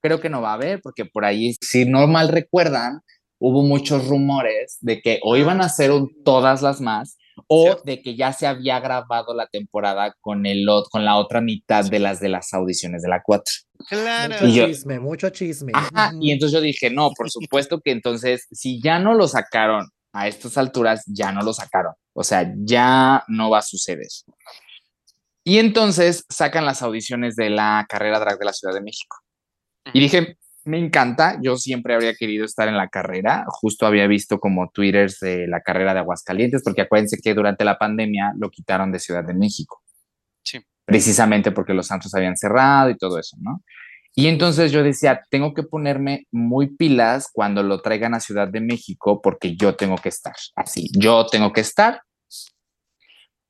[0.00, 3.00] creo que no va a haber porque por ahí, si no mal recuerdan,
[3.38, 8.00] hubo muchos rumores de que o iban a hacer un todas las más o de
[8.02, 12.20] que ya se había grabado la temporada con, el, con la otra mitad de las
[12.20, 13.44] de las audiciones de la 4.
[13.88, 14.34] Claro.
[14.34, 15.72] Mucho yo- chisme, mucho chisme.
[15.74, 19.88] Ajá, y entonces yo dije, no, por supuesto que entonces, si ya no lo sacaron
[20.12, 21.94] a estas alturas, ya no lo sacaron.
[22.12, 24.06] O sea, ya no va a suceder.
[25.44, 29.16] Y entonces sacan las audiciones de la carrera drag de la Ciudad de México.
[29.92, 34.40] Y dije, me encanta, yo siempre habría querido estar en la carrera, justo había visto
[34.40, 38.90] como twitters de la carrera de Aguascalientes, porque acuérdense que durante la pandemia lo quitaron
[38.90, 39.82] de Ciudad de México.
[40.42, 40.60] Sí.
[40.84, 43.62] Precisamente porque los santos habían cerrado y todo eso, ¿no?
[44.16, 48.60] Y entonces yo decía, tengo que ponerme muy pilas cuando lo traigan a Ciudad de
[48.60, 52.00] México porque yo tengo que estar así, yo tengo que estar.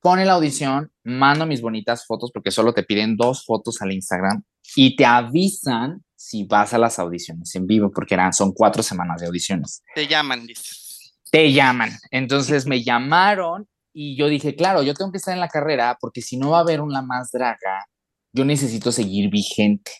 [0.01, 4.43] Pone la audición, mando mis bonitas fotos porque solo te piden dos fotos al Instagram
[4.77, 9.21] y te avisan si vas a las audiciones en vivo porque eran, son cuatro semanas
[9.21, 11.15] de audiciones Te llaman, dices.
[11.31, 11.91] te llaman.
[12.11, 16.23] Entonces me llamaron y yo dije, claro, yo tengo que estar en la carrera porque
[16.23, 17.85] si no va a haber una más draga,
[18.33, 19.93] yo necesito seguir vigente,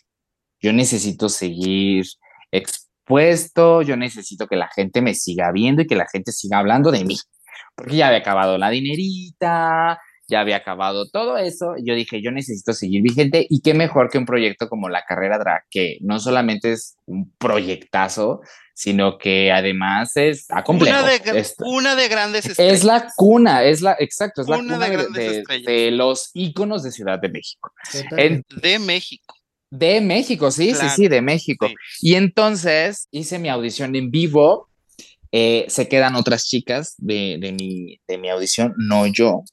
[0.59, 2.05] yo necesito seguir
[2.51, 6.91] expuesto, yo necesito que la gente me siga viendo y que la gente siga hablando
[6.91, 7.17] de mí,
[7.75, 11.75] porque ya había acabado la dinerita, ya había acabado todo eso.
[11.83, 15.37] Yo dije, yo necesito seguir vigente y qué mejor que un proyecto como la carrera
[15.37, 18.41] drag, que no solamente es un proyectazo,
[18.73, 20.99] sino que además es a complejo.
[20.99, 22.73] Una de, una de grandes estrellas.
[22.73, 27.19] Es la cuna, es la, exacto, es la cuna de, de, los íconos de Ciudad
[27.19, 27.71] de México.
[28.11, 29.35] de México.
[29.71, 31.67] De México, sí, sí, sí, de México.
[32.01, 34.69] Y entonces hice mi audición en vivo.
[35.31, 39.43] Eh, se quedan otras chicas de, de, mi, de mi audición, no yo.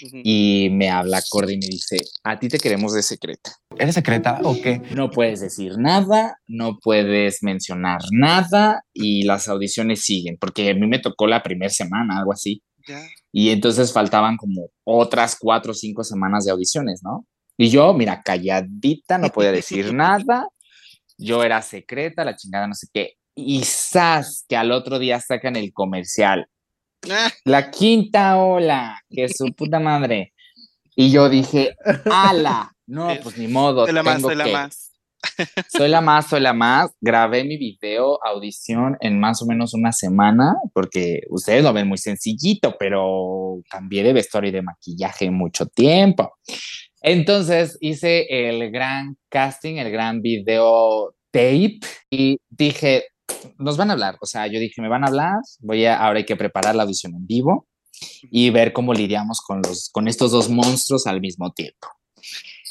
[0.00, 3.52] Y me habla Cordy y me dice, a ti te queremos de secreta.
[3.76, 4.80] ¿Eres secreta o qué?
[4.94, 10.86] No puedes decir nada, no puedes mencionar nada y las audiciones siguen, porque a mí
[10.86, 12.62] me tocó la primera semana, algo así.
[13.32, 17.26] Y entonces faltaban como otras cuatro o cinco semanas de audiciones, ¿no?
[17.56, 20.48] Y yo, mira, calladita, no podía decir nada.
[21.18, 23.14] Yo era secreta, la chingada, no sé qué.
[23.34, 26.48] Y sas, que al otro día sacan el comercial
[27.44, 30.32] la quinta ola, que su puta madre.
[30.94, 31.76] Y yo dije,
[32.10, 33.84] ala, no, pues ni modo.
[33.84, 34.84] Soy la más, soy la más.
[35.68, 36.92] Soy la más, soy la más.
[37.00, 41.98] Grabé mi video audición en más o menos una semana, porque ustedes lo ven muy
[41.98, 46.34] sencillito, pero cambié de vestuario y de maquillaje mucho tiempo.
[47.00, 51.80] Entonces hice el gran casting, el gran video tape
[52.10, 53.04] y dije,
[53.58, 56.18] nos van a hablar, o sea, yo dije, me van a hablar, voy a, ahora
[56.18, 57.68] hay que preparar la audición en vivo
[58.30, 61.88] y ver cómo lidiamos con, los, con estos dos monstruos al mismo tiempo.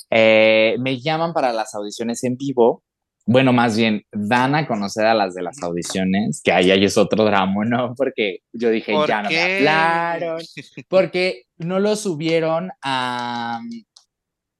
[0.09, 2.83] Eh, me llaman para las audiciones en vivo,
[3.25, 6.97] bueno, más bien dan a conocer a las de las audiciones, que ahí, ahí es
[6.97, 7.93] otro drama, ¿no?
[7.95, 10.41] Porque yo dije, ya no me hablaron,
[10.89, 13.59] porque no lo subieron a,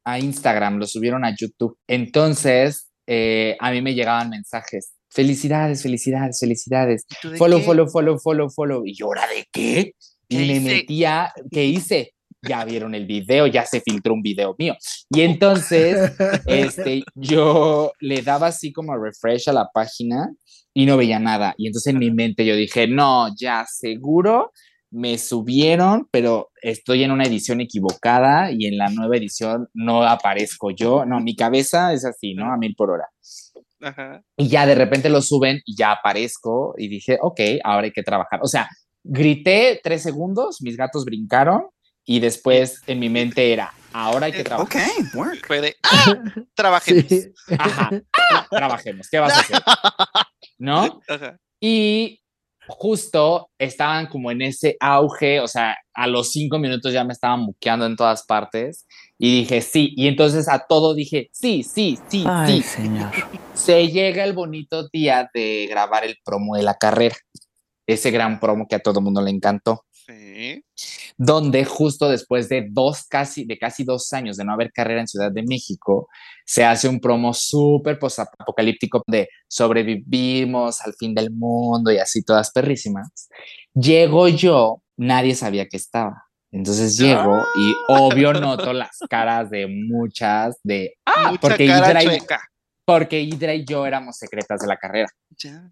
[0.03, 1.77] a Instagram, lo subieron a YouTube.
[1.87, 7.05] Entonces, eh, a mí me llegaban mensajes felicidades, felicidades, felicidades.
[7.39, 8.83] Follow, follow, follow, follow, follow.
[8.85, 9.93] Y ¿ahora de qué?
[10.29, 12.13] Y me metía, ¿qué hice?
[12.47, 14.75] Ya vieron el video, ya se filtró un video mío.
[15.09, 16.11] Y entonces,
[16.45, 20.29] este, yo le daba así como refresh a la página
[20.71, 21.55] y no veía nada.
[21.57, 24.51] Y entonces en mi mente yo dije, no, ya seguro
[24.91, 30.69] me subieron, pero estoy en una edición equivocada y en la nueva edición no aparezco
[30.69, 31.05] yo.
[31.05, 32.53] No, mi cabeza es así, ¿no?
[32.53, 33.09] A mil por hora.
[34.37, 38.03] Y ya de repente lo suben y ya aparezco y dije, ok, ahora hay que
[38.03, 38.39] trabajar.
[38.41, 38.69] O sea,
[39.03, 41.67] grité tres segundos, mis gatos brincaron
[42.05, 44.87] y después en mi mente era, ahora hay que trabajar.
[44.89, 45.47] Ok, work.
[45.47, 46.15] Puede, ¡ah!
[46.53, 47.05] trabajemos.
[47.57, 48.01] Ah,
[48.49, 49.09] trabajemos.
[49.09, 49.61] ¿Qué vas a hacer?
[50.57, 51.01] ¿No?
[51.59, 52.21] Y
[52.67, 57.45] justo estaban como en ese auge, o sea, a los cinco minutos ya me estaban
[57.45, 58.85] buqueando en todas partes
[59.19, 62.63] y dije sí, y entonces a todo dije sí, sí, sí, Ay, sí.
[62.63, 63.11] señor.
[63.53, 67.15] Se llega el bonito día de grabar el promo de la carrera,
[67.87, 69.83] ese gran promo que a todo el mundo le encantó.
[69.91, 70.63] Sí.
[71.17, 75.07] Donde justo después de dos, casi, de casi dos años de no haber carrera en
[75.07, 76.07] Ciudad de México,
[76.45, 77.99] se hace un promo súper
[78.39, 83.27] apocalíptico de sobrevivimos al fin del mundo y así todas perrísimas.
[83.73, 86.26] Llego yo, nadie sabía que estaba.
[86.51, 88.01] Entonces llego y Ah.
[88.01, 92.19] obvio noto las caras de muchas de ah, Mucha porque Hydra, y,
[92.85, 95.69] porque Hydra y yo éramos secretas de la carrera Ya.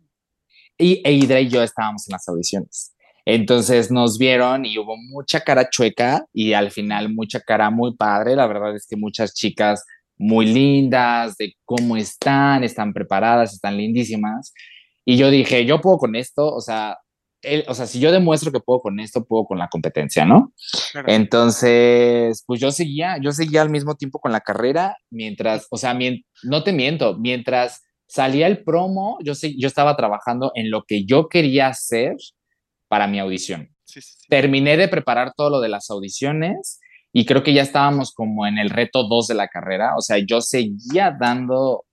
[0.78, 2.94] y e y yo estábamos en las audiciones.
[3.26, 8.36] Entonces nos vieron y hubo mucha cara chueca y al final mucha cara muy padre.
[8.36, 9.84] La verdad es que muchas chicas
[10.18, 14.54] muy lindas, de cómo están, están preparadas, están lindísimas.
[15.04, 16.98] Y yo dije, yo puedo con esto, o sea,
[17.46, 20.54] el- o sea, si yo demuestro que puedo con esto, puedo con la competencia, ¿no?
[20.92, 21.08] Claro.
[21.10, 25.94] Entonces, pues yo seguía, yo seguía al mismo tiempo con la carrera, mientras, o sea,
[25.94, 31.06] mien- no te miento, mientras salía el promo, yo, yo estaba trabajando en lo que
[31.06, 32.16] yo quería hacer
[32.88, 33.70] para mi audición.
[33.84, 34.28] Sí, sí, sí.
[34.30, 36.80] Terminé de preparar todo lo de las audiciones
[37.14, 40.18] y creo que ya estábamos como en el reto 2 de la carrera, o sea,
[40.18, 41.86] yo seguía dando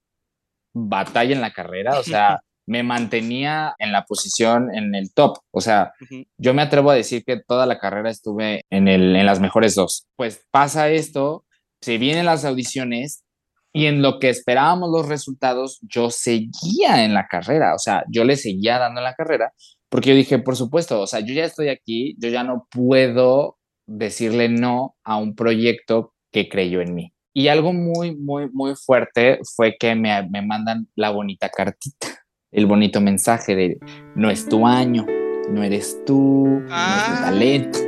[0.74, 5.60] batalla en la carrera, o sea, me mantenía en la posición en el top, o
[5.60, 5.92] sea,
[6.38, 9.74] yo me atrevo a decir que toda la carrera estuve en, el, en las mejores
[9.74, 10.06] dos.
[10.16, 11.44] Pues pasa esto,
[11.80, 13.24] se vienen las audiciones
[13.72, 18.24] y en lo que esperábamos los resultados, yo seguía en la carrera, o sea, yo
[18.24, 19.52] le seguía dando en la carrera,
[19.88, 23.58] porque yo dije, por supuesto, o sea, yo ya estoy aquí, yo ya no puedo
[23.86, 27.12] decirle no a un proyecto que creyó en mí.
[27.34, 32.21] Y algo muy, muy, muy fuerte fue que me, me mandan la bonita cartita,
[32.52, 33.78] el bonito mensaje de
[34.14, 35.06] no es tu año,
[35.50, 37.20] no eres tú, no es tu Ah.
[37.24, 37.78] talento.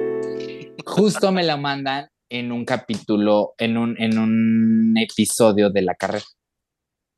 [0.86, 6.24] justo me la mandan en un capítulo, en un, en un episodio de la carrera.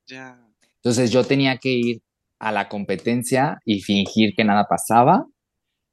[0.06, 0.38] Ya.
[0.76, 2.02] Entonces yo tenía que ir
[2.38, 5.24] a la competencia y fingir que nada pasaba,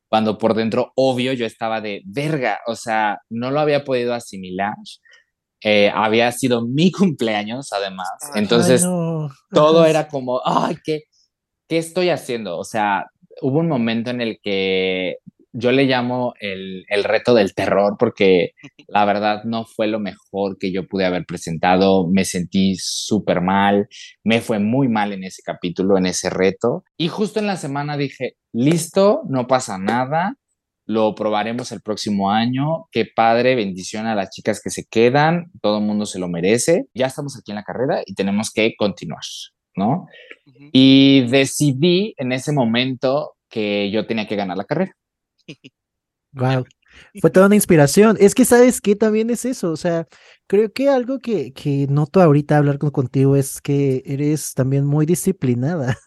[0.10, 4.76] cuando por dentro, obvio, yo estaba de verga, o sea, no lo había podido asimilar.
[5.64, 8.10] Eh, había sido mi cumpleaños, además.
[8.36, 8.84] Entonces,
[9.52, 11.04] todo era como, ay, ¿qué,
[11.74, 12.60] ¿qué estoy haciendo?
[12.60, 13.08] O sea,
[13.42, 15.18] hubo un momento en el que
[15.54, 18.52] yo le llamo el, el, reto del terror porque
[18.88, 22.08] la verdad no fue lo mejor que yo pude haber presentado.
[22.08, 23.88] Me sentí súper mal,
[24.24, 26.84] me fue muy mal en ese capítulo, en ese reto.
[26.96, 30.36] Y justo en la semana dije, listo, no pasa nada,
[30.86, 32.86] lo probaremos el próximo año.
[32.92, 36.86] Qué padre, bendición a las chicas que se quedan, todo el mundo se lo merece.
[36.94, 39.24] Ya estamos aquí en la carrera y tenemos que continuar,
[39.76, 40.08] ¿no?
[40.72, 44.96] Y decidí en ese momento que yo tenía que ganar la carrera.
[46.36, 46.66] Wow.
[47.22, 48.18] Fue toda una inspiración.
[48.20, 49.72] Es que sabes que también es eso.
[49.72, 50.08] O sea,
[50.48, 55.06] creo que algo que, que noto ahorita hablar con, contigo es que eres también muy
[55.06, 55.98] disciplinada.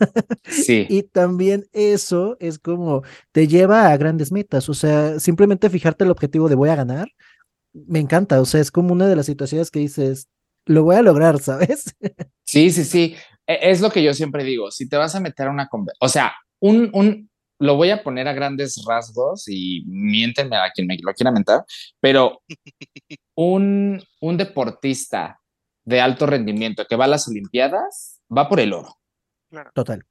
[0.45, 0.87] Sí.
[0.89, 3.03] y también eso es como
[3.33, 4.69] te lleva a grandes metas.
[4.69, 7.09] O sea, simplemente fijarte el objetivo de voy a ganar.
[7.73, 8.41] Me encanta.
[8.41, 10.29] O sea, es como una de las situaciones que dices,
[10.67, 11.95] lo voy a lograr, ¿sabes?
[12.45, 13.17] Sí, sí, sí.
[13.47, 14.71] E, es lo que yo siempre digo.
[14.71, 15.69] Si te vas a meter a una.
[16.01, 20.87] O sea, un, un, lo voy a poner a grandes rasgos y miéntenme a quien
[20.87, 21.65] me lo quiera mentar,
[22.01, 22.43] pero
[23.35, 25.41] un, un deportista
[25.85, 28.97] de alto rendimiento que va a las Olimpiadas va por el oro.
[29.75, 30.05] Total,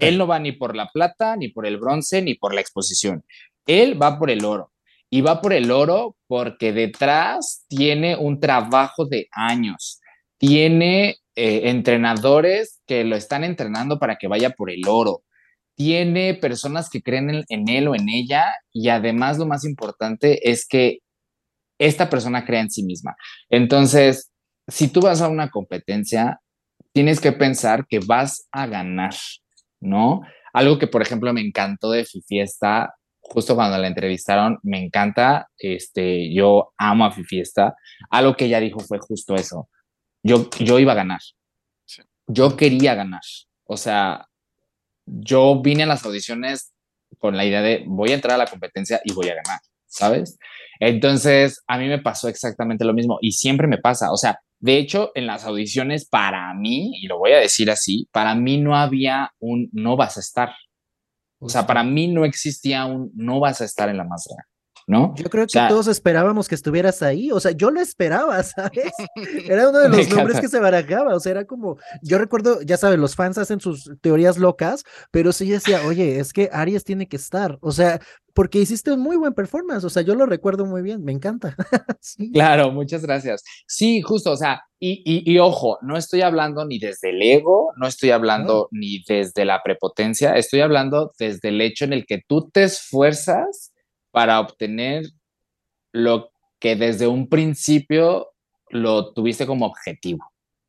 [0.00, 3.24] Él no va ni por la plata, ni por el bronce, ni por la exposición.
[3.66, 4.72] Él va por el oro.
[5.12, 10.00] Y va por el oro porque detrás tiene un trabajo de años.
[10.38, 15.22] Tiene eh, entrenadores que lo están entrenando para que vaya por el oro
[15.80, 20.68] tiene personas que creen en, él o en ella y además lo más importante es
[20.68, 20.98] que
[21.78, 23.16] esta persona crea en sí misma.
[23.48, 24.30] Entonces,
[24.68, 26.38] si tú vas a una competencia,
[26.92, 29.14] tienes que pensar que vas a ganar,
[29.80, 30.20] ¿no?
[30.52, 36.30] Algo que, por ejemplo, me encantó de Fifiesta, justo cuando la entrevistaron, me encanta, este,
[36.30, 37.74] yo amo a Fifiesta,
[38.10, 39.70] algo que ella dijo fue justo eso,
[40.22, 41.20] yo, yo iba a ganar,
[42.26, 43.22] yo quería ganar,
[43.64, 44.26] o sea,
[45.06, 46.72] yo vine a las audiciones
[47.18, 50.38] con la idea de voy a entrar a la competencia y voy a ganar, ¿sabes?
[50.78, 54.76] Entonces, a mí me pasó exactamente lo mismo y siempre me pasa, o sea, de
[54.76, 58.76] hecho, en las audiciones para mí, y lo voy a decir así, para mí no
[58.76, 60.54] había un no vas a estar.
[61.38, 64.26] O sea, para mí no existía un no vas a estar en la más
[64.90, 65.14] ¿no?
[65.14, 68.92] Yo creo que todos esperábamos que estuvieras ahí, o sea, yo lo esperaba, ¿sabes?
[69.48, 72.76] Era uno de los nombres que se barajaba, o sea, era como, yo recuerdo, ya
[72.76, 77.06] sabes, los fans hacen sus teorías locas, pero sí decía, oye, es que Aries tiene
[77.06, 78.00] que estar, o sea,
[78.34, 81.56] porque hiciste un muy buen performance, o sea, yo lo recuerdo muy bien, me encanta.
[82.32, 83.42] Claro, muchas gracias.
[83.66, 87.86] Sí, justo, o sea, y, y, ojo, no estoy hablando ni desde el ego, no
[87.86, 92.48] estoy hablando ni desde la prepotencia, estoy hablando desde el hecho en el que tú
[92.50, 93.72] te esfuerzas
[94.10, 95.04] para obtener
[95.92, 98.28] lo que desde un principio
[98.68, 100.24] lo tuviste como objetivo,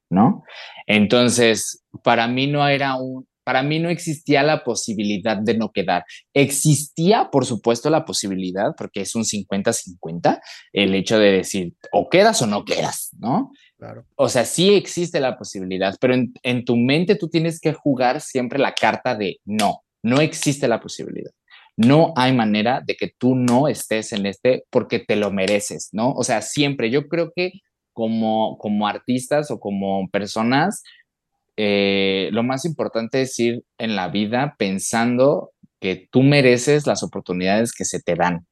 [0.10, 0.44] ¿no?
[0.88, 6.06] Entonces, para mí no era un, para mí no existía la posibilidad de no quedar.
[6.34, 10.40] Existía, por supuesto, la posibilidad, porque es un 50-50,
[10.74, 13.52] el hecho de decir, o quedas o no quedas, ¿no?
[13.78, 14.06] Claro.
[14.16, 18.22] O sea, sí existe la posibilidad, pero en, en tu mente tú tienes que jugar
[18.22, 21.32] siempre la carta de no, no existe la posibilidad
[21.78, 26.12] no hay manera de que tú no estés en este porque te lo mereces, ¿no?
[26.14, 27.52] O sea, siempre yo creo que
[27.94, 30.84] como, como artistas o como personas,
[31.58, 37.74] eh, lo más importante es ir en la vida pensando que tú mereces las oportunidades
[37.74, 38.46] que se te dan.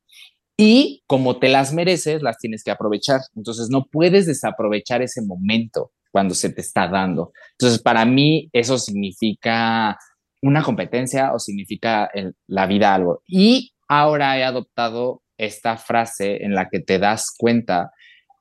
[0.58, 3.22] Y como te las mereces, las tienes que aprovechar.
[3.36, 7.32] Entonces no puedes desaprovechar ese momento cuando se te está dando.
[7.52, 9.98] Entonces, para mí eso significa
[10.42, 12.10] una competencia o significa
[12.48, 13.24] la vida algo.
[13.28, 17.92] Y ahora he adoptado esta frase en la que te das cuenta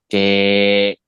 [0.08, 0.98] que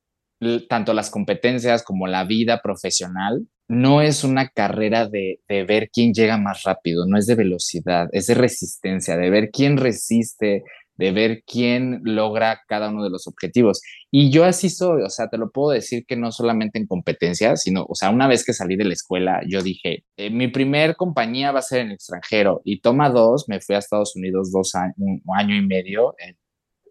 [0.69, 6.13] tanto las competencias como la vida profesional no es una carrera de, de, ver quién
[6.13, 10.65] llega más rápido, no es de velocidad, es de resistencia, de ver quién resiste,
[11.01, 13.81] de ver quién logra cada uno de los objetivos.
[14.11, 17.63] Y yo así soy, o sea, te lo puedo decir que no solamente en competencias,
[17.63, 20.97] sino, o sea, una vez que salí de la escuela, yo dije, eh, mi primer
[20.97, 24.53] compañía va a ser en el extranjero y toma dos, me fui a Estados Unidos
[24.53, 26.15] dos años, un año y medio,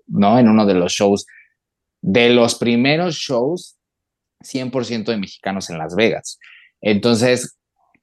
[0.07, 0.39] ¿no?
[0.39, 1.28] En uno de los shows,
[2.01, 3.78] de los primeros shows,
[4.43, 6.39] 100% de mexicanos en Las Vegas.
[6.82, 7.60] Entonces,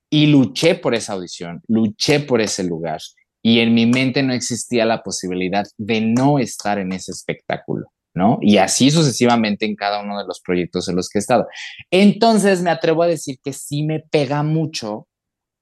[0.09, 3.01] y luché por esa audición, luché por ese lugar
[3.47, 7.87] y en mi mente no existía la posibilidad de no estar en ese espectáculo.
[8.13, 8.39] ¿no?
[8.41, 11.47] Y así sucesivamente en cada uno de los proyectos en los que he estado.
[11.93, 15.07] Entonces me atrevo a decir que sí me pega mucho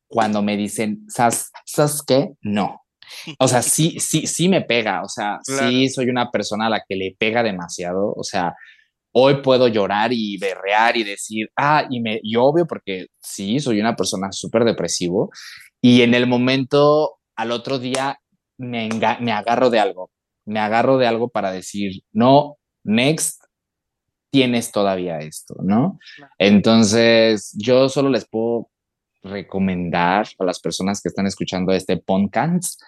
[0.08, 1.50] cuando me dicen, ¿sabes,
[2.06, 2.30] qué?
[2.40, 2.80] No.
[3.38, 5.02] O sea, sí, sí, sí me pega.
[5.02, 8.14] O sea, sí soy una persona a la que le pega demasiado.
[8.16, 8.54] O sea,
[9.12, 13.78] hoy puedo llorar y berrear y decir, ah, y, me, y obvio porque sí, soy
[13.78, 15.28] una persona súper depresivo.
[15.82, 18.20] Y en el momento, al otro día,
[18.56, 18.88] me,
[19.20, 20.10] me agarro de algo
[20.44, 23.42] me agarro de algo para decir, no, next,
[24.30, 25.98] tienes todavía esto, ¿no?
[26.38, 28.70] Entonces, yo solo les puedo
[29.22, 32.80] recomendar a las personas que están escuchando este podcast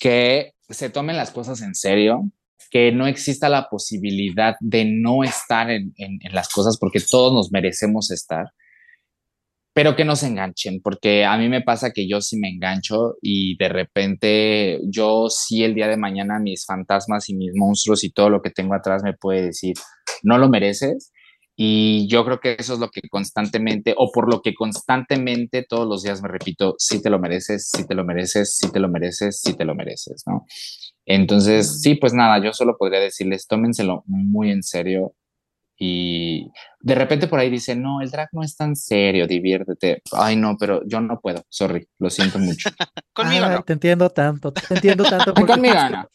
[0.00, 2.30] que se tomen las cosas en serio,
[2.70, 7.32] que no exista la posibilidad de no estar en, en, en las cosas porque todos
[7.32, 8.46] nos merecemos estar
[9.74, 13.16] pero que no se enganchen, porque a mí me pasa que yo sí me engancho
[13.20, 18.10] y de repente yo sí el día de mañana mis fantasmas y mis monstruos y
[18.12, 19.74] todo lo que tengo atrás me puede decir,
[20.22, 21.12] no lo mereces.
[21.56, 25.86] Y yo creo que eso es lo que constantemente, o por lo que constantemente todos
[25.88, 28.88] los días me repito, sí te lo mereces, sí te lo mereces, sí te lo
[28.88, 30.46] mereces, sí te lo mereces, ¿no?
[31.06, 35.14] Entonces, sí, pues nada, yo solo podría decirles, tómenselo muy en serio,
[35.76, 36.50] y
[36.80, 40.02] de repente por ahí dice, no, el drag no es tan serio, diviértete.
[40.12, 42.70] Ay, no, pero yo no puedo, sorry, lo siento mucho.
[43.12, 45.34] Conmigo ah, Te entiendo tanto, te entiendo tanto.
[45.46, 46.08] Conmigo no.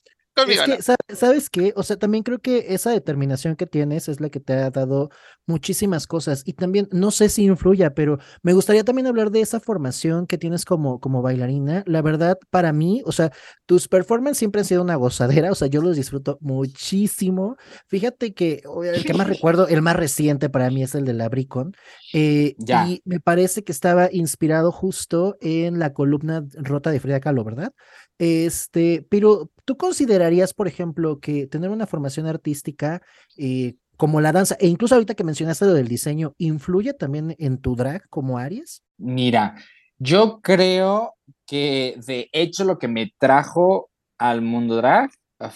[0.47, 1.73] Es que, ¿sabes qué?
[1.75, 5.09] O sea, también creo que esa determinación que tienes es la que te ha dado
[5.45, 9.59] muchísimas cosas y también, no sé si influya, pero me gustaría también hablar de esa
[9.59, 11.83] formación que tienes como, como bailarina.
[11.87, 13.31] La verdad, para mí, o sea,
[13.65, 17.57] tus performances siempre han sido una gozadera, o sea, yo los disfruto muchísimo.
[17.87, 18.61] Fíjate que
[18.93, 21.73] el que más recuerdo, el más reciente para mí es el de la Bricon,
[22.13, 27.43] eh, y me parece que estaba inspirado justo en la columna rota de Frida Kahlo,
[27.43, 27.73] ¿verdad?
[28.19, 33.03] Este, pero ¿tú considerarías, por ejemplo, que tener una formación artística
[33.37, 37.61] eh, como la danza, e incluso ahorita que mencionaste lo del diseño, influye también en
[37.61, 38.81] tu drag como Aries?
[38.97, 39.57] Mira,
[39.99, 41.13] yo creo
[41.45, 45.11] que de hecho lo que me trajo al mundo drag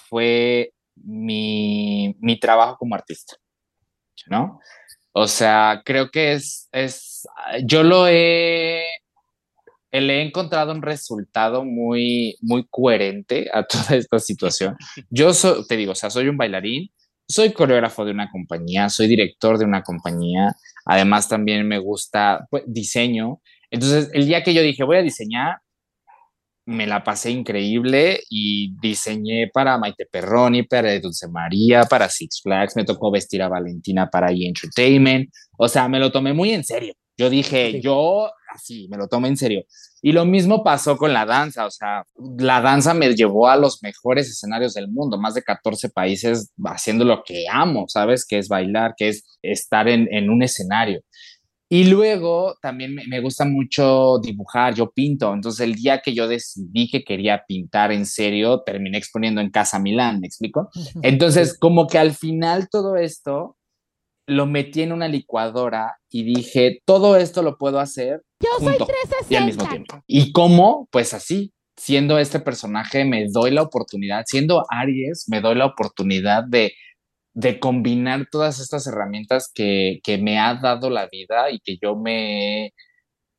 [0.07, 3.37] fue mi, mi trabajo como artista,
[4.27, 4.59] ¿no?
[5.11, 7.27] O sea, creo que es, es,
[7.65, 8.83] yo lo he
[10.01, 14.75] le he encontrado un resultado muy, muy coherente a toda esta situación.
[15.09, 15.31] Yo
[15.67, 16.89] te digo, o sea, soy un bailarín,
[17.27, 22.63] soy coreógrafo de una compañía, soy director de una compañía, además también me gusta pues,
[22.67, 23.41] diseño.
[23.69, 25.57] Entonces, el día que yo dije, voy a diseñar,
[26.65, 32.75] me la pasé increíble y diseñé para Maite Perroni, para Dulce María, para Six Flags,
[32.75, 34.47] me tocó vestir a Valentina para E!
[34.47, 36.93] Entertainment, o sea, me lo tomé muy en serio.
[37.17, 39.63] Yo dije, yo así, me lo tomo en serio.
[40.01, 42.05] Y lo mismo pasó con la danza, o sea,
[42.37, 47.05] la danza me llevó a los mejores escenarios del mundo, más de 14 países haciendo
[47.05, 48.25] lo que amo, ¿sabes?
[48.25, 51.01] Que es bailar, que es estar en, en un escenario.
[51.69, 56.27] Y luego también me, me, gusta mucho dibujar, yo pinto, entonces el día que yo
[56.27, 60.69] decidí que quería pintar en serio, terminé exponiendo en Casa Milán, ¿me explico?
[61.01, 63.57] Entonces, como que al final todo esto
[64.25, 68.87] lo metí en una licuadora y dije, todo esto lo puedo hacer Yo junto soy
[68.87, 69.33] 360.
[69.33, 70.03] y al mismo tiempo.
[70.07, 70.87] ¿Y cómo?
[70.91, 76.43] Pues así, siendo este personaje, me doy la oportunidad, siendo Aries, me doy la oportunidad
[76.47, 76.73] de,
[77.33, 81.95] de combinar todas estas herramientas que, que me ha dado la vida y que yo
[81.95, 82.73] me he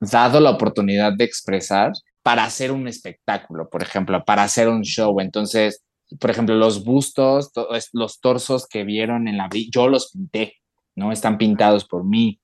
[0.01, 5.21] dado la oportunidad de expresar para hacer un espectáculo, por ejemplo, para hacer un show.
[5.21, 5.85] Entonces,
[6.19, 7.51] por ejemplo, los bustos,
[7.93, 10.55] los torsos que vieron en la yo los pinté.
[10.95, 11.13] ¿No?
[11.13, 12.41] Están pintados por mí.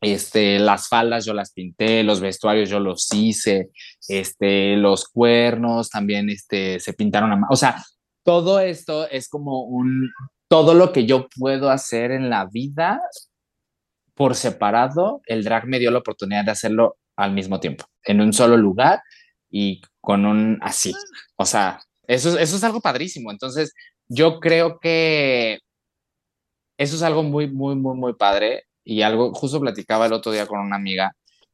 [0.00, 3.70] Este, las faldas yo las pinté, los vestuarios yo los hice,
[4.08, 7.82] este, los cuernos también este, se pintaron a O sea,
[8.22, 10.10] todo esto es como un,
[10.48, 13.00] todo lo que yo puedo hacer en la vida
[14.14, 18.32] por separado, el drag me dio la oportunidad de hacerlo al mismo tiempo, en un
[18.32, 19.02] solo lugar
[19.50, 20.94] y con un así.
[21.36, 23.30] O sea, eso, eso es algo padrísimo.
[23.30, 23.74] Entonces,
[24.08, 25.58] yo creo que
[26.78, 28.64] eso es algo muy, muy, muy, muy padre.
[28.84, 31.12] Y algo, justo platicaba el otro día con una amiga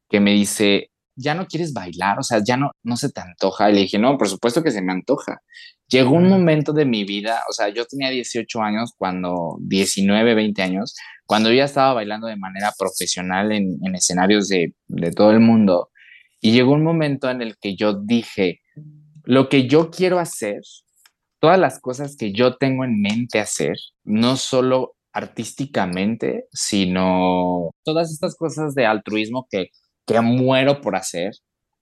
[0.09, 3.69] que me dice, ya no quieres bailar, o sea, ya no, no se te antoja.
[3.69, 5.39] Y le dije, no, por supuesto que se me antoja.
[5.87, 10.61] Llegó un momento de mi vida, o sea, yo tenía 18 años cuando, 19, 20
[10.61, 10.95] años,
[11.25, 15.39] cuando yo ya estaba bailando de manera profesional en, en escenarios de, de todo el
[15.39, 15.89] mundo.
[16.39, 18.61] Y llegó un momento en el que yo dije,
[19.23, 20.61] lo que yo quiero hacer,
[21.39, 28.35] todas las cosas que yo tengo en mente hacer, no solo artísticamente, sino todas estas
[28.35, 29.67] cosas de altruismo que,
[30.05, 31.33] que muero por hacer,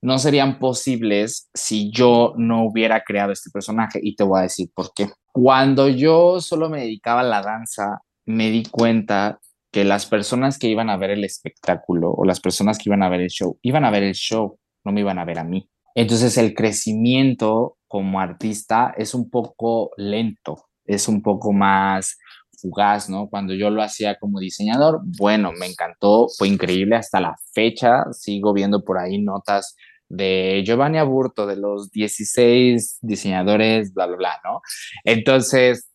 [0.02, 4.68] no serían posibles si yo no hubiera creado este personaje y te voy a decir
[4.74, 5.08] por qué.
[5.32, 9.40] Cuando yo solo me dedicaba a la danza, me di cuenta
[9.72, 13.08] que las personas que iban a ver el espectáculo o las personas que iban a
[13.08, 15.68] ver el show, iban a ver el show, no me iban a ver a mí.
[15.94, 22.18] Entonces el crecimiento como artista es un poco lento, es un poco más
[22.62, 23.28] fugaz, ¿no?
[23.28, 28.52] Cuando yo lo hacía como diseñador, bueno, me encantó, fue increíble hasta la fecha, sigo
[28.52, 29.76] viendo por ahí notas
[30.08, 34.60] de Giovanni Aburto, de los 16 diseñadores, bla, bla, bla, ¿no?
[35.04, 35.90] Entonces,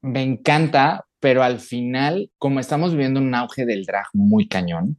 [0.00, 4.98] me encanta, pero al final, como estamos viviendo un auge del drag muy cañón,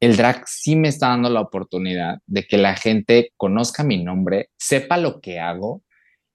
[0.00, 4.50] el drag sí me está dando la oportunidad de que la gente conozca mi nombre,
[4.58, 5.82] sepa lo que hago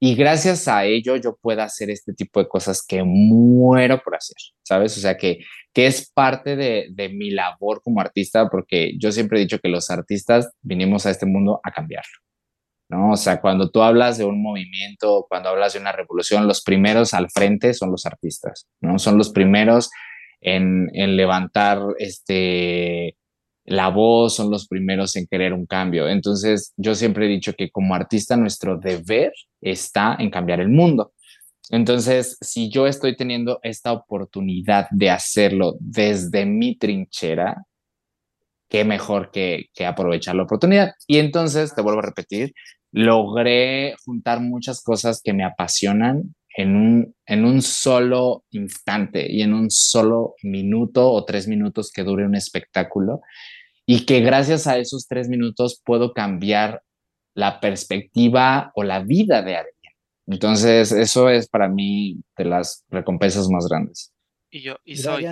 [0.03, 4.35] y gracias a ello yo pueda hacer este tipo de cosas que muero por hacer,
[4.63, 4.97] ¿sabes?
[4.97, 5.41] O sea, que,
[5.71, 9.69] que es parte de, de mi labor como artista, porque yo siempre he dicho que
[9.69, 12.17] los artistas vinimos a este mundo a cambiarlo,
[12.89, 13.11] ¿no?
[13.11, 17.13] O sea, cuando tú hablas de un movimiento, cuando hablas de una revolución, los primeros
[17.13, 18.97] al frente son los artistas, ¿no?
[18.97, 19.91] Son los primeros
[20.41, 23.17] en, en levantar este
[23.65, 26.07] la voz, son los primeros en querer un cambio.
[26.07, 31.13] Entonces, yo siempre he dicho que como artista nuestro deber está en cambiar el mundo.
[31.69, 37.63] Entonces, si yo estoy teniendo esta oportunidad de hacerlo desde mi trinchera,
[38.67, 40.91] qué mejor que, que aprovechar la oportunidad.
[41.07, 42.53] Y entonces, te vuelvo a repetir,
[42.91, 49.53] logré juntar muchas cosas que me apasionan en un, en un solo instante y en
[49.53, 53.21] un solo minuto o tres minutos que dure un espectáculo
[53.85, 56.83] y que gracias a esos tres minutos puedo cambiar
[57.33, 59.93] la perspectiva o la vida de alguien.
[60.27, 64.13] Entonces, eso es para mí de las recompensas más grandes.
[64.49, 65.27] Y yo, y soy.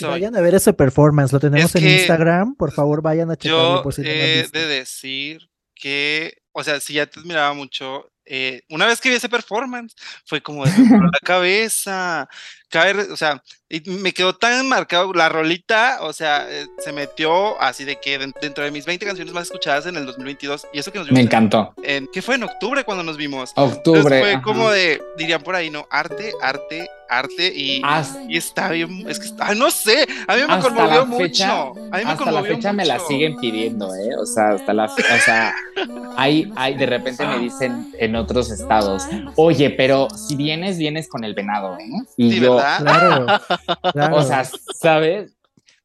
[0.00, 3.82] Vayan, a ver ese performance, lo tenemos en Instagram, por favor vayan a checarlo.
[3.90, 9.00] Yo he de decir que, o sea, si ya te admiraba mucho, eh, una vez
[9.00, 9.94] que vi ese performance,
[10.26, 12.28] fue como de la cabeza,
[12.72, 13.42] caer, o sea,
[13.86, 18.64] me quedó tan marcado la rolita, o sea, eh, se metió así de que dentro
[18.64, 21.18] de mis 20 canciones más escuchadas en el 2022, y eso que nos vimos.
[21.18, 21.74] Me encantó.
[21.82, 23.52] En, ¿Qué fue en octubre cuando nos vimos?
[23.54, 24.20] Octubre.
[24.20, 25.86] fue como de, dirían por ahí, ¿no?
[25.90, 27.82] Arte, arte, arte, y,
[28.28, 31.44] y está bien, es que, está, no sé, a mí me conmovió mucho.
[31.92, 34.16] a mí me hasta la fecha me la siguen pidiendo, ¿eh?
[34.18, 35.54] O sea, hasta la, o sea,
[36.16, 39.04] hay, hay, de repente me dicen en otros estados,
[39.36, 42.02] oye, pero si vienes, vienes con el venado, ¿eh?
[42.16, 44.44] Y yo, Claro, O sea,
[44.74, 45.36] ¿sabes?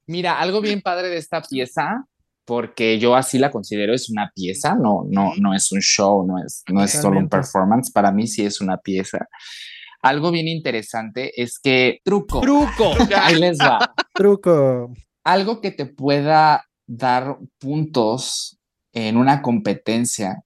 [0.05, 2.05] Mira, algo bien padre de esta pieza,
[2.45, 6.37] porque yo así la considero, es una pieza, no, no, no es un show, no
[6.43, 9.27] es, no es solo un performance, para mí sí es una pieza.
[10.01, 12.39] Algo bien interesante es que truco.
[12.39, 12.93] Truco.
[13.21, 13.93] Ahí les va.
[14.13, 14.93] Truco.
[15.23, 18.57] Algo que te pueda dar puntos
[18.93, 20.43] en una competencia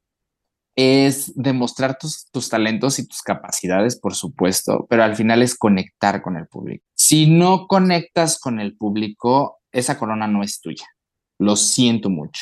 [0.81, 6.21] es demostrar tus, tus, talentos y tus capacidades, por supuesto, pero al final es conectar
[6.21, 6.85] con el público.
[6.95, 10.85] Si no conectas con el público, esa corona no es tuya.
[11.39, 12.41] Lo siento mucho.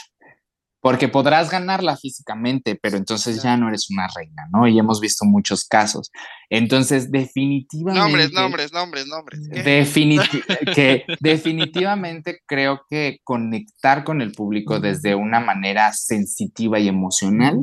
[0.81, 4.65] Porque podrás ganarla físicamente, pero entonces ya no eres una reina, ¿no?
[4.65, 6.09] Y hemos visto muchos casos.
[6.49, 7.99] Entonces, definitivamente...
[7.99, 9.41] Nombres, nombres, nombres, nombres.
[10.75, 17.57] que definitivamente creo que conectar con el público desde una manera sensitiva y emocional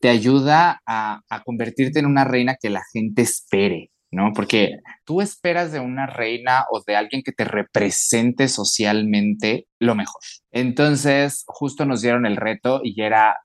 [0.00, 4.32] te ayuda a, convertirte en una reina que la gente espere, ¿no?
[4.34, 10.20] Porque tú esperas de una reina o de alguien que te represente socialmente lo mejor.
[10.50, 13.36] Entonces, justo nos dieron el reto y era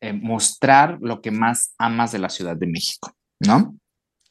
[0.00, 3.76] eh, mostrar lo que más amas de la Ciudad de México, ¿no?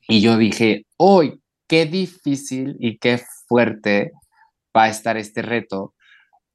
[0.08, 4.14] Y yo dije, hoy, qué difícil y qué fuerte
[4.76, 5.94] va a estar este reto,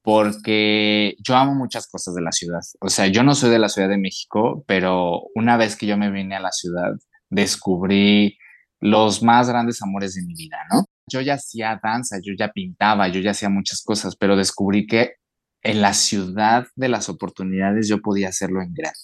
[0.02, 2.60] porque yo amo muchas cosas de la ciudad.
[2.80, 5.96] O sea, yo no soy de la Ciudad de México, pero una vez que yo
[5.96, 6.92] me vine a la ciudad,
[7.30, 8.36] descubrí
[8.80, 10.84] los más grandes amores de mi vida, ¿no?
[11.06, 15.14] Yo ya hacía danza, yo ya pintaba, yo ya hacía muchas cosas, pero descubrí que
[15.62, 18.98] en la ciudad de las oportunidades yo podía hacerlo en grande.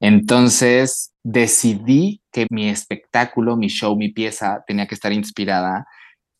[0.00, 5.86] Entonces decidí que mi espectáculo, mi show, mi pieza tenía que estar inspirada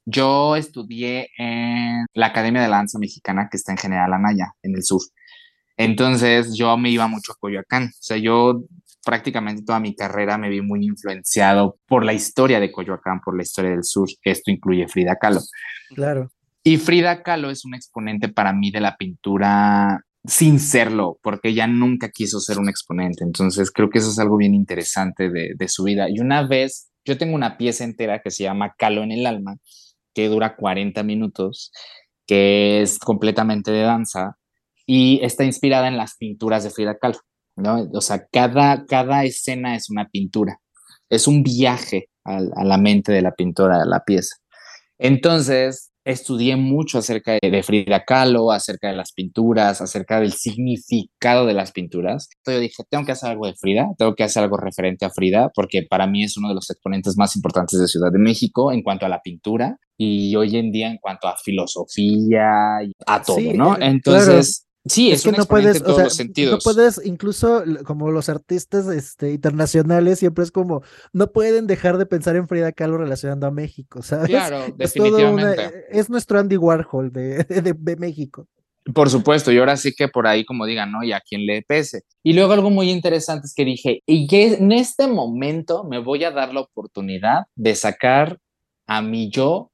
[0.06, 4.84] yo estudié en la Academia de Danza Mexicana que está en General Anaya, en el
[4.84, 5.02] sur.
[5.76, 7.84] Entonces yo me iba mucho a Coyoacán.
[7.86, 8.62] O sea, yo
[9.04, 13.42] prácticamente toda mi carrera me vi muy influenciado por la historia de Coyoacán, por la
[13.42, 14.08] historia del sur.
[14.22, 15.40] Esto incluye Frida Kahlo.
[15.94, 16.30] Claro.
[16.62, 21.66] Y Frida Kahlo es un exponente para mí de la pintura sin serlo, porque ella
[21.66, 23.22] nunca quiso ser un exponente.
[23.22, 26.08] Entonces creo que eso es algo bien interesante de, de su vida.
[26.08, 29.56] Y una vez, yo tengo una pieza entera que se llama Calo en el alma,
[30.16, 31.70] que dura 40 minutos,
[32.26, 34.38] que es completamente de danza.
[34.86, 37.18] y está inspirada en las pinturas de Frida Kahlo,
[37.56, 37.88] ¿no?
[37.92, 40.60] O sea, cada, cada escena es una pintura,
[41.10, 44.36] es un viaje a, la mente de la pintora, de la pieza.
[44.98, 51.52] Entonces, estudié mucho acerca de Frida Kahlo, acerca de las pinturas, acerca del significado de
[51.52, 52.28] las pinturas.
[52.36, 55.10] Entonces yo dije, tengo que hacer algo de Frida, tengo que hacer algo referente a
[55.10, 58.70] Frida, porque para mí es uno de los exponentes más importantes de Ciudad de México
[58.70, 63.38] en cuanto a la pintura y hoy en día en cuanto a filosofía, a todo,
[63.54, 63.74] ¿no?
[63.74, 64.65] Eh, Entonces...
[64.88, 66.52] Sí, es, que no puedes, en todos o sea, los sentidos.
[66.52, 70.82] no puedes, incluso como los artistas este, internacionales, siempre es como,
[71.12, 74.28] no pueden dejar de pensar en Frida Kahlo relacionando a México, ¿sabes?
[74.28, 75.86] Claro, es definitivamente.
[75.90, 78.46] es nuestro Andy Warhol de, de, de, México.
[78.94, 81.02] Por supuesto, y ahora sí que por ahí, como digan, ¿no?
[81.02, 82.02] Y a quien le pese.
[82.22, 86.22] Y luego algo muy interesante es que dije, y que en este momento me voy
[86.22, 88.38] a dar la oportunidad de sacar
[88.86, 89.72] a mi yo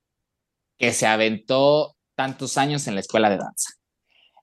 [0.79, 3.82] que se aventó tantos años en la escuela de danza.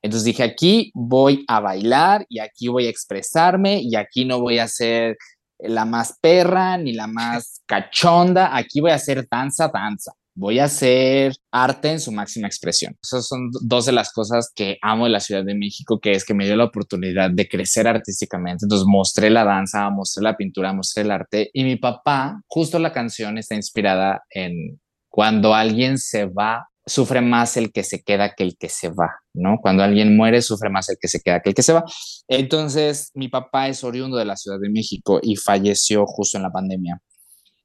[0.01, 4.59] Entonces dije, aquí voy a bailar y aquí voy a expresarme y aquí no voy
[4.59, 5.17] a ser
[5.59, 10.13] la más perra ni la más cachonda, aquí voy a hacer danza, danza.
[10.35, 12.95] Voy a hacer arte en su máxima expresión.
[13.03, 16.23] Esas son dos de las cosas que amo de la Ciudad de México, que es
[16.23, 18.63] que me dio la oportunidad de crecer artísticamente.
[18.63, 21.49] Entonces mostré la danza, mostré la pintura, mostré el arte.
[21.51, 24.79] Y mi papá, justo la canción está inspirada en
[25.09, 29.09] cuando alguien se va sufre más el que se queda que el que se va,
[29.33, 29.57] ¿no?
[29.61, 31.83] Cuando alguien muere, sufre más el que se queda que el que se va.
[32.27, 36.51] Entonces, mi papá es oriundo de la Ciudad de México y falleció justo en la
[36.51, 36.99] pandemia.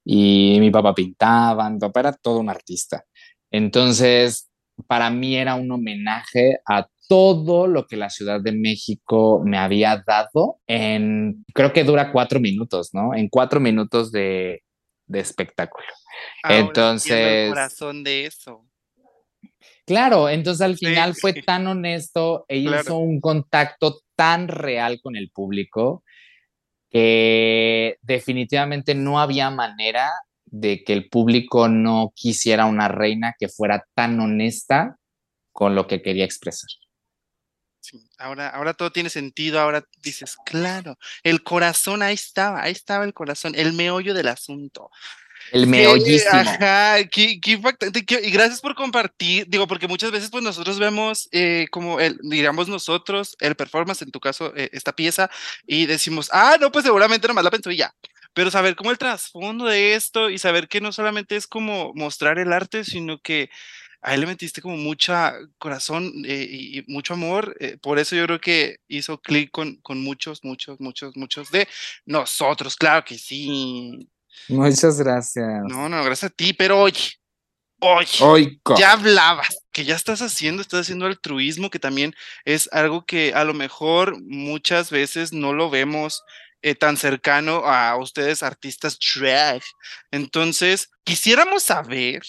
[0.05, 3.05] Y mi papá pintaba, mi papá era todo un artista.
[3.51, 4.51] Entonces,
[4.87, 10.03] para mí era un homenaje a todo lo que la Ciudad de México me había
[10.07, 13.15] dado en, creo que dura cuatro minutos, ¿no?
[13.15, 14.63] En cuatro minutos de,
[15.07, 15.87] de espectáculo.
[16.49, 17.47] Entonces...
[17.47, 18.67] El corazón de eso.
[19.87, 25.31] Claro, entonces al final fue tan honesto e hizo un contacto tan real con el
[25.31, 26.05] público
[26.91, 30.11] que definitivamente no había manera
[30.47, 34.97] de que el público no quisiera una reina que fuera tan honesta
[35.53, 36.71] con lo que quería expresar.
[37.81, 43.05] Sí, ahora, ahora todo tiene sentido, ahora dices, claro, el corazón ahí estaba, ahí estaba
[43.05, 44.91] el corazón, el meollo del asunto.
[45.53, 46.33] El meollísimo.
[46.33, 48.05] Ajá, qué, qué impactante.
[48.23, 49.47] y gracias por compartir.
[49.49, 54.11] Digo, porque muchas veces, pues nosotros vemos eh, como el, digamos nosotros, el performance, en
[54.11, 55.31] tu caso, eh, esta pieza,
[55.67, 57.95] y decimos, ah, no, pues seguramente nomás la pensó y ya.
[58.33, 62.39] Pero saber cómo el trasfondo de esto y saber que no solamente es como mostrar
[62.39, 63.49] el arte, sino que
[64.03, 67.57] a él le metiste como mucha corazón eh, y, mucho amor.
[67.81, 71.69] por eso yo creo que hizo clic con, con muchos, muchos, muchos, muchos de
[72.05, 72.77] nosotros.
[72.77, 74.09] Claro que sí.
[74.49, 75.63] Muchas gracias.
[75.65, 77.13] No, no, gracias a ti, pero oye,
[77.81, 82.15] oye, ya hablabas, que ya estás haciendo, estás haciendo altruismo, que también
[82.45, 86.23] es algo que a lo mejor muchas veces no lo vemos
[86.63, 89.65] eh, tan cercano a ustedes artistas trash.
[90.11, 92.23] Entonces, quisiéramos saber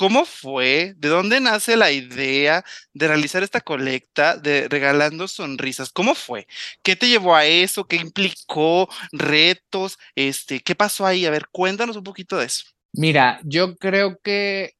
[0.00, 0.94] ¿Cómo fue?
[0.96, 5.92] ¿De dónde nace la idea de realizar esta colecta de regalando sonrisas?
[5.92, 6.46] ¿Cómo fue?
[6.82, 7.84] ¿Qué te llevó a eso?
[7.84, 8.88] ¿Qué implicó?
[9.12, 9.98] ¿Retos?
[10.14, 11.26] Este, ¿Qué pasó ahí?
[11.26, 12.64] A ver, cuéntanos un poquito de eso.
[12.94, 14.72] Mira, yo creo que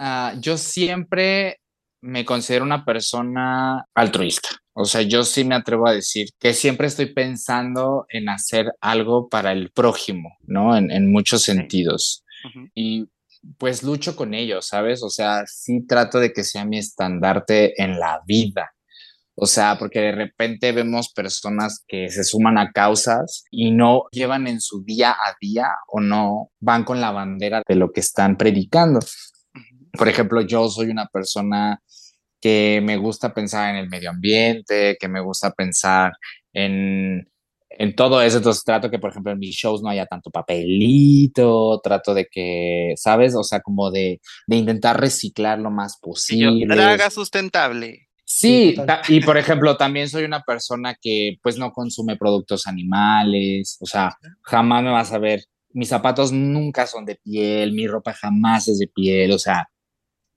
[0.00, 1.60] uh, yo siempre
[2.02, 4.48] me considero una persona altruista.
[4.72, 9.28] O sea, yo sí me atrevo a decir que siempre estoy pensando en hacer algo
[9.28, 10.76] para el prójimo, ¿no?
[10.76, 12.24] En, en muchos sentidos.
[12.42, 12.70] Uh -huh.
[12.74, 13.08] Y
[13.58, 15.02] pues lucho con ellos, ¿sabes?
[15.02, 18.72] O sea, sí trato de que sea mi estandarte en la vida.
[19.38, 24.46] O sea, porque de repente vemos personas que se suman a causas y no llevan
[24.46, 28.38] en su día a día o no van con la bandera de lo que están
[28.38, 29.00] predicando.
[29.92, 31.82] Por ejemplo, yo soy una persona
[32.40, 36.12] que me gusta pensar en el medio ambiente, que me gusta pensar
[36.54, 37.28] en
[37.78, 41.80] en todo eso, entonces trato que, por ejemplo, en mis shows no haya tanto papelito,
[41.82, 43.34] trato de que, ¿sabes?
[43.34, 46.66] O sea, como de, de intentar reciclar lo más posible.
[46.66, 48.08] Draga sustentable.
[48.28, 48.74] Sí,
[49.08, 54.16] y por ejemplo, también soy una persona que pues no consume productos animales, o sea,
[54.42, 58.80] jamás me vas a ver, mis zapatos nunca son de piel, mi ropa jamás es
[58.80, 59.68] de piel, o sea,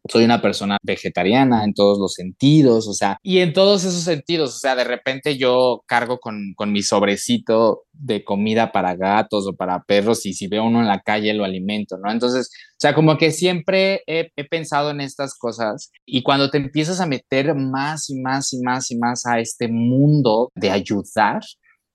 [0.09, 4.55] soy una persona vegetariana en todos los sentidos, o sea, y en todos esos sentidos,
[4.55, 9.55] o sea, de repente yo cargo con, con, mi sobrecito de comida para gatos o
[9.55, 12.11] para perros y si veo uno en la calle lo alimento, ¿no?
[12.11, 16.57] Entonces, o sea, como que siempre he, he pensado en estas cosas y cuando te
[16.57, 21.41] empiezas a meter más y más y más y más a este mundo de ayudar,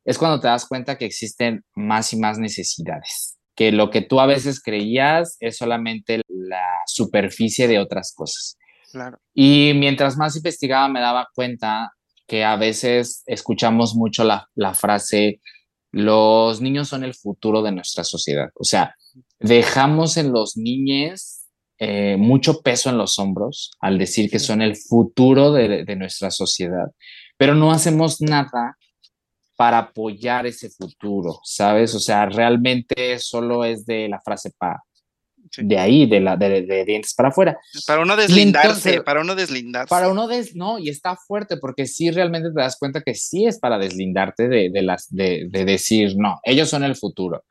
[0.05, 4.21] es cuando te das cuenta que existen más y más necesidades que lo que tú
[4.21, 8.57] a veces creías es solamente la superficie de otras cosas.
[8.91, 9.19] Claro.
[9.33, 11.93] Y mientras más investigaba me daba cuenta
[12.27, 15.41] que a veces escuchamos mucho la, la frase,
[15.93, 18.51] los niños son el futuro de nuestra sociedad.
[18.55, 18.95] O sea,
[19.39, 21.45] dejamos en los niños
[21.79, 26.31] eh, mucho peso en los hombros al decir que son el futuro de, de, nuestra
[26.31, 26.87] sociedad,
[27.37, 28.77] pero no hacemos nada
[29.57, 31.95] para apoyar ese futuro, ¿sabes?
[31.95, 34.83] O sea, realmente solo es de la frase pa,
[35.59, 37.59] de ahí, de, la, de, dientes para afuera.
[37.87, 39.89] Para uno deslindarse, para uno deslindarse.
[39.89, 43.47] Para uno des, no, y está fuerte porque sí realmente te das cuenta que sí
[43.47, 47.45] es para deslindarte de, de las, de, de decir, no, ellos son el futuro.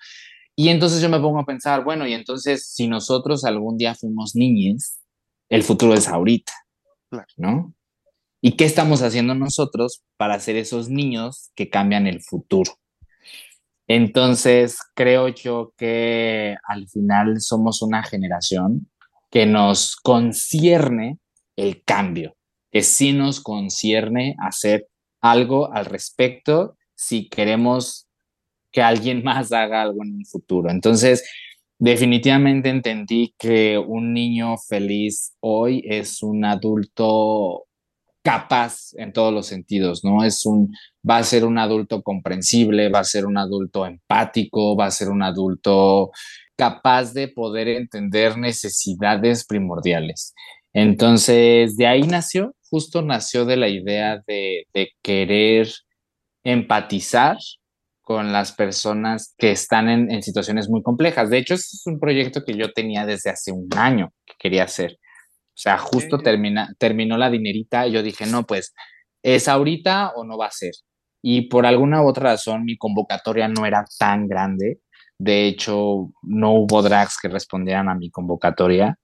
[0.55, 4.35] Y entonces yo me pongo a pensar, bueno, y entonces si nosotros algún día fuimos
[4.35, 4.99] niñes,
[5.49, 6.53] el futuro es ahorita,
[7.37, 7.73] ¿no?
[8.45, 12.73] ¿Y qué estamos haciendo nosotros para ser esos niños que cambian el futuro?
[13.87, 18.91] Entonces, creo yo que al final somos una generación
[19.31, 21.19] que nos concierne
[21.55, 22.35] el cambio,
[22.69, 24.89] que sí nos concierne hacer
[25.21, 28.09] algo al respecto si queremos
[28.73, 30.69] que alguien más haga algo en el futuro.
[30.69, 31.23] Entonces,
[31.79, 37.67] definitivamente entendí que un niño feliz hoy es un adulto
[38.23, 40.23] capaz en todos los sentidos, ¿no?
[40.23, 40.73] Es un,
[41.07, 45.09] va a ser un adulto comprensible, va a ser un adulto empático, va a ser
[45.09, 46.11] un adulto
[46.55, 50.33] capaz de poder entender necesidades primordiales.
[50.71, 55.69] Entonces, de ahí nació, justo nació de la idea de, de querer
[56.43, 57.37] empatizar
[58.01, 61.29] con las personas que están en, en, situaciones muy complejas.
[61.29, 64.63] De hecho, este es un proyecto que yo tenía desde hace un año que quería
[64.63, 64.97] hacer.
[65.53, 68.73] O sea, justo termina, terminó la dinerita y yo dije, no, pues,
[69.21, 70.73] ¿es ahorita o no va a ser?
[71.21, 74.79] Y por alguna u otra razón mi convocatoria no era tan grande.
[75.19, 78.97] De hecho, no hubo drags que respondieran a mi convocatoria.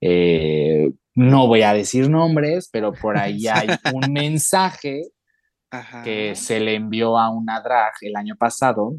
[0.00, 5.02] Eh, no voy a decir nombres, pero por ahí hay un mensaje
[6.04, 8.94] que se le envió a una drag el año pasado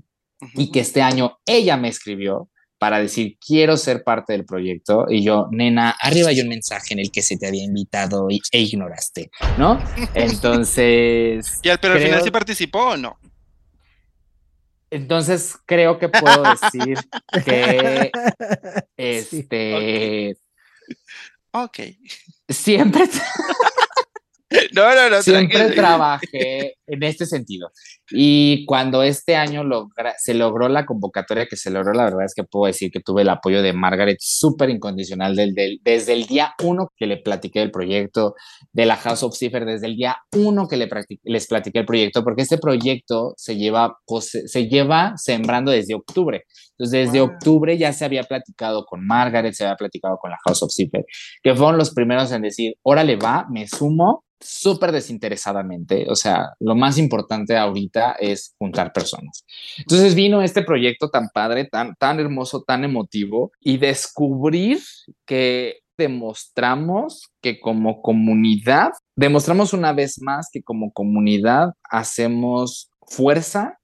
[0.56, 2.50] y que este año ella me escribió
[2.84, 5.06] para decir, quiero ser parte del proyecto.
[5.08, 8.42] Y yo, nena, arriba hay un mensaje en el que se te había invitado y,
[8.52, 9.82] e ignoraste, ¿no?
[10.14, 11.62] Entonces...
[11.64, 13.18] ¿Y al, pero al final sí participó o no?
[14.92, 16.98] Entonces creo que puedo decir
[17.46, 18.12] que
[18.98, 20.36] este...
[21.52, 21.80] Ok.
[22.50, 23.06] Siempre...
[24.72, 25.22] No, no, no.
[25.24, 27.70] Siempre trabajé en este sentido.
[28.12, 29.64] Y cuando este año
[30.18, 33.24] se logró la convocatoria que se logró, la verdad es que puedo decir que tuve
[33.24, 37.60] el apoyo de Margaret súper incondicional del, del, desde el día uno que le platiqué
[37.60, 38.36] del proyecto,
[38.72, 40.90] de la House of Cipher, desde el día uno que le
[41.24, 46.44] les platiqué el proyecto, porque este proyecto se lleva, se lleva sembrando desde octubre.
[46.78, 50.64] Entonces, desde octubre ya se había platicado con Margaret, se había platicado con la House
[50.64, 51.06] of Cipher,
[51.42, 56.06] que fueron los primeros en decir, órale va, me sumo súper desinteresadamente.
[56.10, 59.46] O sea, lo más importante ahorita es juntar personas.
[59.78, 64.80] Entonces vino este proyecto tan padre, tan, tan hermoso, tan emotivo y descubrir
[65.26, 73.80] que demostramos que como comunidad, demostramos una vez más que como comunidad hacemos fuerza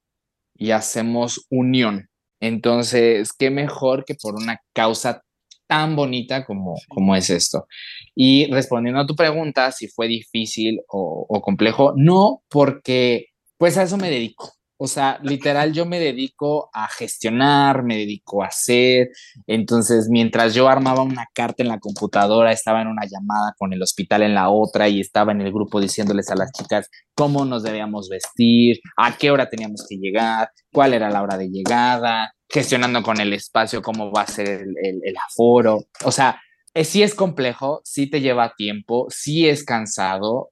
[0.55, 2.09] y hacemos unión.
[2.41, 5.21] Entonces, qué mejor que por una causa
[5.69, 7.67] tan bonita como, como es esto.
[8.15, 13.83] Y respondiendo a tu pregunta, si fue difícil o, o complejo, no, porque pues a
[13.83, 14.51] eso me dedico.
[14.81, 19.09] O sea, literal, yo me dedico a gestionar, me dedico a hacer.
[19.45, 23.81] Entonces, mientras yo armaba una carta en la computadora, estaba en una llamada con el
[23.83, 27.61] hospital en la otra y estaba en el grupo diciéndoles a las chicas cómo nos
[27.61, 33.03] debíamos vestir, a qué hora teníamos que llegar, cuál era la hora de llegada, gestionando
[33.03, 35.85] con el espacio cómo va a ser el, el, aforo.
[36.03, 36.41] O sea,
[36.73, 40.51] eh, sí es complejo, sí te lleva tiempo, sí es cansado.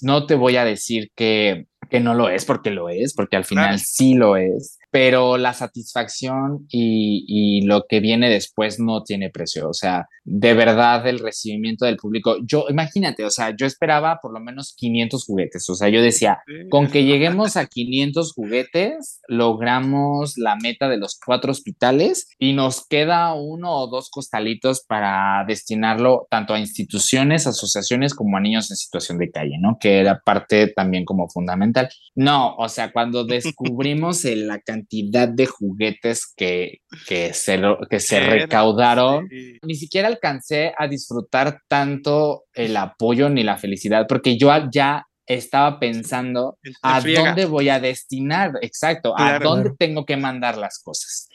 [0.00, 3.44] No te voy a decir que, que no lo es, porque lo es, porque al
[3.44, 9.28] final sí lo es pero la satisfacción y, y, lo que viene después no tiene
[9.28, 9.68] precio.
[9.68, 14.32] O sea, de verdad el recibimiento del público, yo imagínate, o sea, yo esperaba por
[14.32, 15.68] lo menos 500 juguetes.
[15.68, 21.18] O sea, yo decía, con que lleguemos a 500 juguetes, logramos la meta de los
[21.18, 28.14] cuatro hospitales y nos queda uno o dos costalitos para destinarlo tanto a instituciones, asociaciones
[28.14, 29.76] como a niños en situación de calle, ¿no?
[29.80, 31.88] Que era parte también como fundamental.
[32.14, 38.20] No, o sea, cuando descubrimos la cantidad cantidad de juguetes que, que se, que se
[38.20, 39.28] recaudaron,
[39.62, 45.78] ni siquiera alcancé a disfrutar tanto el apoyo ni la felicidad, porque yo ya estaba
[45.80, 51.28] pensando a dónde voy a destinar, exacto, a dónde tengo que mandar las cosas.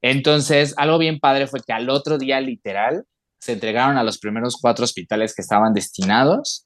[0.00, 3.04] Entonces, algo bien padre fue que al otro día, literal,
[3.38, 6.64] se entregaron a los primeros cuatro hospitales que estaban destinados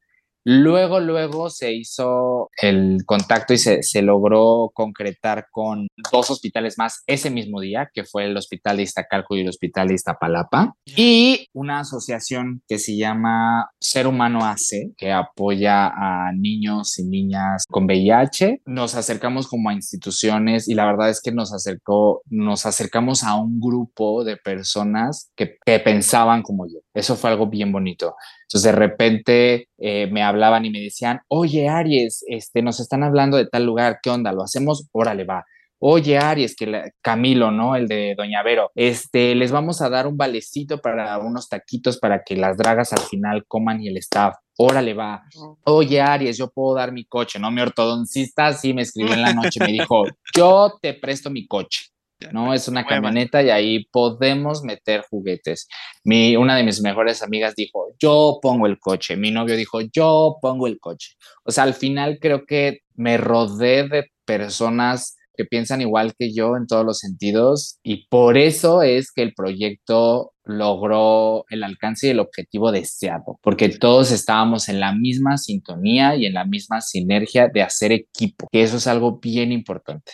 [0.51, 7.03] Luego, luego se hizo el contacto y se, se, logró concretar con dos hospitales más
[7.07, 11.49] ese mismo día, que fue el Hospital de Iztacalco y el Hospital de Iztapalapa, y
[11.53, 17.85] una asociación que se llama Ser Humano AC, que apoya a niños y niñas con
[17.85, 18.63] VIH.
[18.65, 23.35] Nos acercamos como a instituciones y la verdad es que nos acercó, nos acercamos a
[23.35, 26.79] un grupo de personas que, que pensaban como yo.
[26.99, 28.17] Eso fue algo bien bonito.
[28.43, 33.37] Entonces de repente eh, me hablaban y me decían, oye Aries, este, nos están hablando
[33.37, 34.33] de tal lugar, ¿qué onda?
[34.33, 34.89] ¿Lo hacemos?
[34.93, 35.45] Órale, va.
[35.81, 37.77] Oye Aries, que Camilo, ¿no?
[37.77, 42.25] El de Doña Vero, este, les vamos a dar un valecito para unos taquitos para
[42.25, 44.35] que las dragas al final coman y el staff.
[44.57, 45.23] Órale, va.
[45.65, 47.53] Oye Aries, yo puedo dar mi coche, ¿no?
[47.53, 50.03] Mi ortodoncista sí me escribió en la noche, me dijo,
[50.35, 51.91] yo te presto mi coche.
[52.33, 52.55] ¿No?
[52.55, 55.69] Es una camioneta y ahí podemos meter juguetes.
[56.05, 59.16] Mi, una de mis mejores amigas dijo, yo pongo el coche.
[59.16, 61.14] Mi novio dijo, yo pongo el coche.
[61.45, 66.57] O sea, al final creo que me rodé de personas que piensan igual que yo
[66.57, 72.11] en todos los sentidos y por eso es que el proyecto logró el alcance y
[72.11, 77.47] el objetivo deseado, porque todos estábamos en la misma sintonía y en la misma sinergia
[77.47, 80.12] de hacer equipo, que eso es algo bien importante.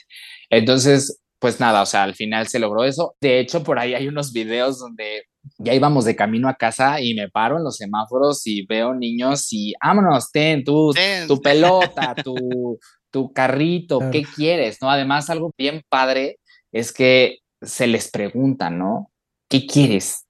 [0.50, 3.16] Entonces, pues nada, o sea, al final se logró eso.
[3.20, 5.24] De hecho, por ahí hay unos videos donde
[5.59, 9.49] ya íbamos de camino a casa y me paro en los semáforos y veo niños
[9.53, 10.93] y vámonos, ten tu,
[11.28, 12.78] tu pelota, tu,
[13.11, 14.78] tu carrito, ¿qué quieres?
[14.80, 14.91] ¿No?
[14.91, 16.39] Además, algo bien padre
[16.72, 19.11] es que se les pregunta, ¿no?
[19.49, 20.26] ¿Qué quieres?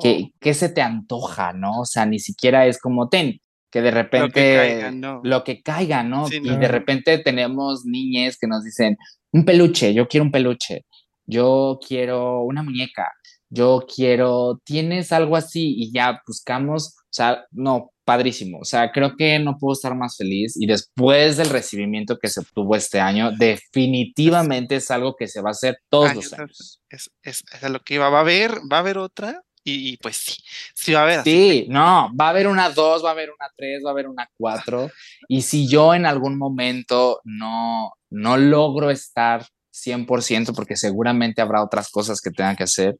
[0.00, 0.30] ¿Qué, oh.
[0.40, 1.80] ¿Qué, se te antoja, no?
[1.80, 3.40] O sea, ni siquiera es como ten,
[3.70, 5.20] que de repente lo que caiga, ¿no?
[5.22, 6.26] Lo que caiga, ¿no?
[6.30, 8.96] y de repente tenemos niñes que nos dicen,
[9.32, 10.84] un peluche, yo quiero un peluche,
[11.26, 13.10] yo quiero una muñeca,
[13.48, 19.16] yo quiero, tienes algo así y ya buscamos, o sea, no, padrísimo, o sea, creo
[19.16, 23.30] que no puedo estar más feliz y después del recibimiento que se obtuvo este año,
[23.32, 26.80] definitivamente es algo que se va a hacer todos los años.
[26.88, 30.16] Es, es, es, lo que iba, va a haber, va a haber otra y, pues
[30.16, 30.34] sí,
[30.74, 31.22] sí va a haber.
[31.22, 34.08] Sí, no, va a haber una dos, va a haber una tres, va a haber
[34.08, 34.90] una cuatro.
[35.28, 41.90] y si yo en algún momento no, no logro estar 100% porque seguramente habrá otras
[41.90, 42.98] cosas que tengan que hacer,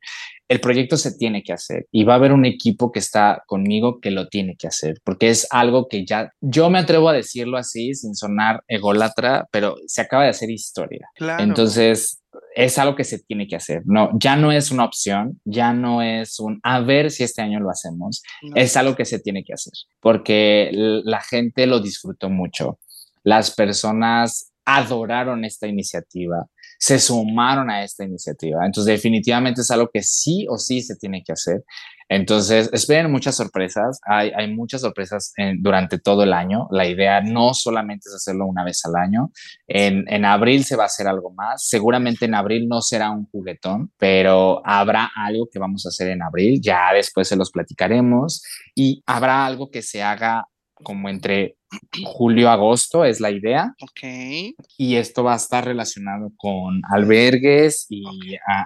[0.49, 4.01] el proyecto se tiene que hacer y va a haber un equipo que está conmigo
[4.01, 7.59] que lo tiene que hacer porque es algo que ya yo me atrevo a decirlo
[7.59, 11.09] así sin sonar ególatra, pero se acaba de hacer historia.
[11.39, 12.23] Entonces,
[12.55, 13.83] es algo que se tiene que hacer.
[13.85, 17.61] No, ya no es una opción, ya no es un a ver si este año
[17.61, 18.23] lo hacemos.
[18.55, 22.79] Es algo que se tiene que hacer porque la gente lo disfrutó mucho.
[23.25, 26.47] Las personas adoraron esta iniciativa,
[26.79, 28.65] se sumaron a esta iniciativa.
[28.67, 31.63] Entonces, definitivamente es algo que sí o sí se tiene que hacer.
[32.09, 33.99] Entonces, esperen muchas sorpresas.
[34.05, 36.69] Hay, hay muchas sorpresas durante todo el año.
[36.71, 39.31] La idea no solamente es hacerlo una vez al año.
[39.67, 41.67] En, en abril se va a hacer algo más.
[41.67, 46.23] Seguramente en abril no será un juguetón, pero habrá algo que vamos a hacer en
[46.23, 46.61] abril.
[46.61, 48.43] Ya después se los platicaremos.
[48.75, 51.57] Y habrá algo que se haga como entre
[52.05, 53.75] julio-agosto es la idea.
[53.81, 54.55] Ok.
[54.79, 58.05] Y esto va a estar relacionado con albergues y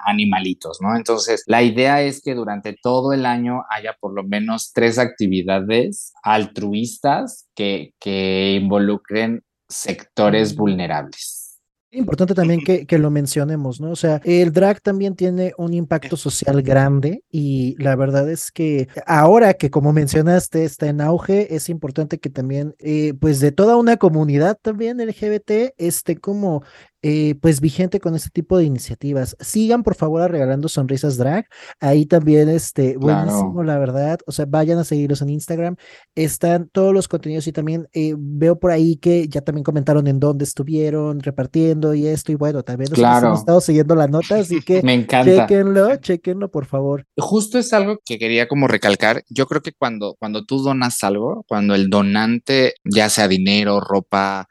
[0.04, 0.96] animalitos, ¿no?
[0.96, 6.12] Entonces, la idea es que durante todo el año haya por lo menos tres actividades
[6.22, 10.56] altruistas que, que involucren sectores mm.
[10.56, 11.45] vulnerables.
[11.92, 13.90] Importante también que, que, lo mencionemos, ¿no?
[13.90, 18.88] O sea, el drag también tiene un impacto social grande y la verdad es que
[19.06, 23.76] ahora que como mencionaste está en auge, es importante que también, eh, pues de toda
[23.76, 26.64] una comunidad también LGBT esté como
[27.02, 29.36] eh, pues vigente con este tipo de iniciativas.
[29.40, 31.46] Sigan por favor regalando sonrisas drag.
[31.80, 34.18] Ahí también, este, buenísimo, la verdad.
[34.26, 35.76] O sea, vayan a seguirlos en Instagram.
[36.14, 40.18] Están todos los contenidos y también eh, veo por ahí que ya también comentaron en
[40.18, 42.32] dónde estuvieron repartiendo y esto.
[42.32, 43.28] Y bueno, también claro.
[43.28, 45.46] hemos estado siguiendo la nota, así que me encanta.
[45.46, 47.06] Chequenlo, chequenlo, por favor.
[47.16, 49.22] Justo es algo que quería como recalcar.
[49.28, 54.48] Yo creo que cuando, cuando tú donas algo, cuando el donante, ya sea dinero, ropa,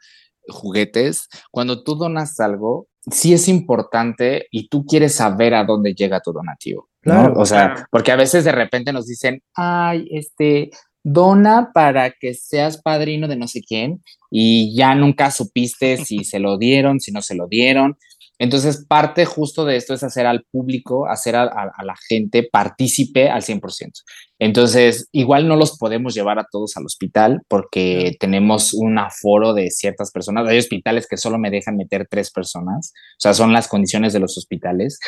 [0.48, 6.20] juguetes, cuando tú donas algo, sí es importante y tú quieres saber a dónde llega
[6.20, 6.88] tu donativo.
[7.00, 10.70] Claro, O sea, porque a veces de repente nos dicen, ay, este,
[11.04, 16.40] dona para que seas padrino de no sé quién y ya nunca supiste si se
[16.40, 17.96] lo dieron, si no se lo dieron.
[18.38, 21.46] Entonces, parte justo de esto es hacer al público, hacer a,
[21.82, 24.02] la gente partícipe al 100%.
[24.38, 29.70] Entonces, igual no los podemos llevar a todos al hospital porque tenemos un aforo de
[29.70, 30.46] ciertas personas.
[30.46, 34.20] Hay hospitales que solo me dejan meter tres personas, o sea, son las condiciones de
[34.20, 34.98] los hospitales.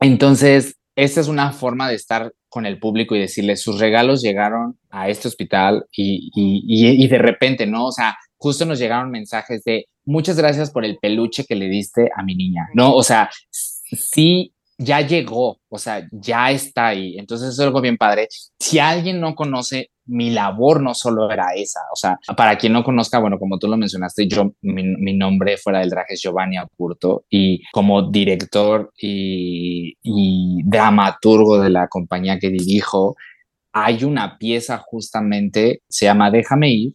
[0.00, 4.78] Entonces, esta es una forma de estar con el público y decirle, sus regalos llegaron
[4.90, 7.86] a este hospital y, y, y, de repente, ¿no?
[7.86, 12.10] O sea, justo nos llegaron mensajes de, muchas gracias por el peluche que le diste
[12.14, 12.94] a mi niña, ¿no?
[12.94, 17.16] O sea, sí ya llegó, o sea, ya está ahí.
[17.16, 18.28] Entonces es algo bien padre.
[18.58, 22.84] Si alguien no conoce, mi labor no solo era esa, o sea, para quien no
[22.84, 26.56] conozca, bueno, como tú lo mencionaste, yo, mi, nombre fuera del traje es Giovanni
[27.30, 33.16] y como director y, y dramaturgo de la compañía que dirijo,
[33.72, 36.94] hay una pieza justamente, se llama Déjame ir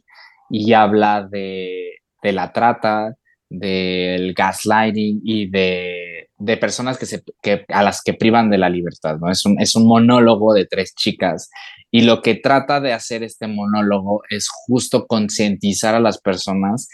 [0.50, 3.16] y habla de, de la trata,
[3.50, 8.70] del gaslighting y de, de personas que se, que, a las que privan de la
[8.70, 9.32] libertad, ¿no?
[9.32, 11.50] Es un, es un monólogo de tres chicas
[11.92, 16.88] y lo que trata de hacer este monólogo es justo concientizar a las personas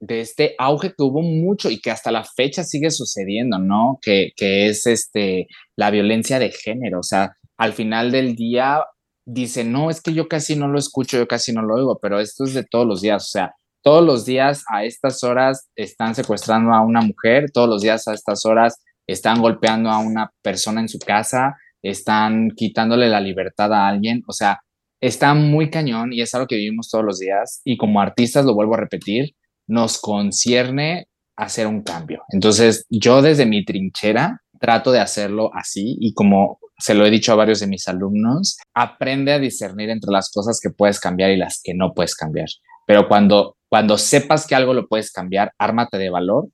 [0.00, 3.98] de este auge que hubo mucho y que hasta la fecha sigue sucediendo, ¿no?
[4.02, 5.46] Que, que es este,
[5.76, 8.84] la violencia de género, o sea, al final del día
[9.24, 12.20] dice, no, es que yo casi no lo escucho, yo casi no lo oigo, pero
[12.20, 16.14] esto es de todos los días, o sea, todos los días a estas horas están
[16.14, 20.80] secuestrando a una mujer, todos los días a estas horas están golpeando a una persona
[20.80, 24.60] en su casa, están quitándole la libertad a alguien, o sea,
[25.00, 28.54] está muy cañón y es algo que vivimos todos los días y como artistas, lo
[28.54, 29.34] vuelvo a repetir,
[29.66, 32.22] nos concierne hacer un cambio.
[32.28, 37.32] Entonces, yo desde mi trinchera trato de hacerlo así y como se lo he dicho
[37.32, 41.36] a varios de mis alumnos, aprende a discernir entre las cosas que puedes cambiar y
[41.36, 42.48] las que no puedes cambiar.
[42.86, 46.48] Pero cuando cuando sepas que algo lo puedes cambiar, ármate de valor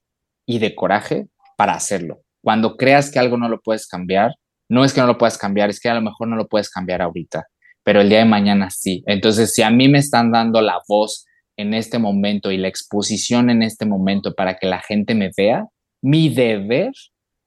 [0.46, 1.26] y de coraje
[1.56, 2.20] para hacerlo.
[2.44, 4.36] Cuando creas que algo no lo puedes cambiar,
[4.68, 6.70] no es que no lo puedas cambiar, es que a lo mejor no lo puedes
[6.70, 7.48] cambiar ahorita,
[7.82, 9.02] pero el día de mañana sí.
[9.04, 11.26] Entonces, si a mí me están dando la voz
[11.56, 15.66] en este momento y la exposición en este momento para que la gente me vea,
[16.00, 16.92] mi deber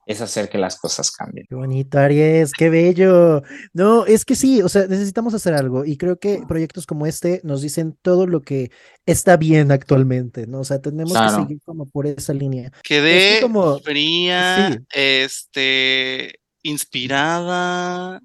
[0.06, 1.46] es hacer que las cosas cambien.
[1.48, 3.42] Qué bonito, Aries, qué bello.
[3.72, 7.40] No, es que sí, o sea, necesitamos hacer algo y creo que proyectos como este
[7.44, 8.70] nos dicen todo lo que
[9.06, 10.60] está bien actualmente, ¿no?
[10.60, 12.72] O sea, tenemos que seguir como por esa línea.
[12.82, 18.20] Quedé como fría, este, inspirada,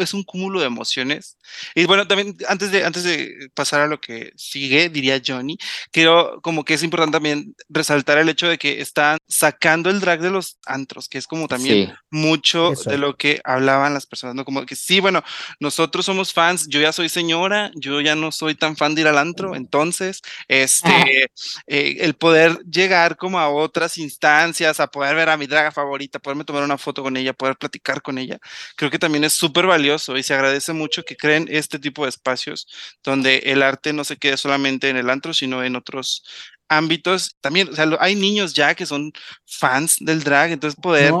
[0.00, 1.38] es un cúmulo de emociones.
[1.74, 5.56] Y bueno, también antes de, antes de pasar a lo que sigue, diría Johnny,
[5.92, 10.20] creo como que es importante también resaltar el hecho de que están sacando el drag
[10.20, 14.44] de los antros, que es como también mucho de lo que hablaban las personas, ¿no?
[14.44, 15.22] Como que sí, bueno,
[15.60, 19.08] nosotros somos fans, yo ya soy señora, yo ya no soy tan fan de ir
[19.08, 21.30] al antro, entonces, este,
[21.66, 26.18] eh, el poder llegar como a otras instancias, a poder ver a mi draga favorita,
[26.18, 28.38] poderme tomar una foto con ella, poder platicar con ella,
[28.76, 32.10] creo que también es súper valioso y se agradece mucho que creen este tipo de
[32.10, 32.68] espacios
[33.04, 36.24] donde el arte no se quede solamente en el antro, sino en otros
[36.68, 39.12] ámbitos también, o sea, hay niños ya que son
[39.46, 41.12] fans del drag, entonces poder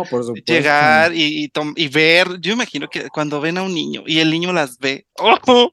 [0.46, 4.52] llegar y, y, ver, yo imagino que cuando ven a un niño y el niño
[4.52, 5.72] las ve, ¡oh!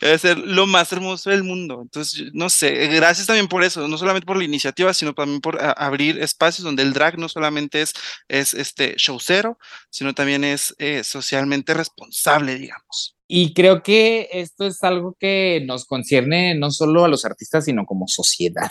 [0.00, 1.80] debe ser lo más hermoso del mundo.
[1.82, 5.58] Entonces, no sé, gracias también por eso, no solamente por la iniciativa, sino también por
[5.76, 7.92] abrir espacios donde el drag no solamente es,
[8.28, 9.58] es este showcero,
[9.90, 13.15] sino también es eh, socialmente responsable, digamos.
[13.28, 17.84] Y creo que esto es algo que nos concierne no solo a los artistas, sino
[17.84, 18.70] como sociedad.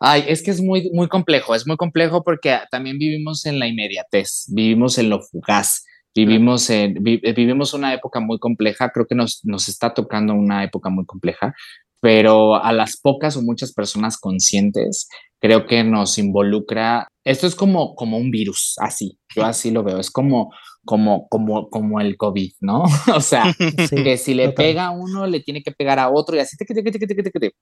[0.00, 3.68] Ay, es que es muy, muy complejo, es muy complejo porque también vivimos en la
[3.68, 5.84] inmediatez, vivimos en lo fugaz,
[6.14, 10.88] vivimos, en, vivimos una época muy compleja, creo que nos, nos está tocando una época
[10.88, 11.54] muy compleja,
[12.00, 15.08] pero a las pocas o muchas personas conscientes,
[15.40, 19.98] creo que nos involucra, esto es como, como un virus, así, yo así lo veo,
[19.98, 20.52] es como
[20.86, 22.84] como, como, como el COVID, ¿no?
[23.14, 23.54] o sea,
[23.90, 26.56] que si le pega a uno, le tiene que pegar a otro y así,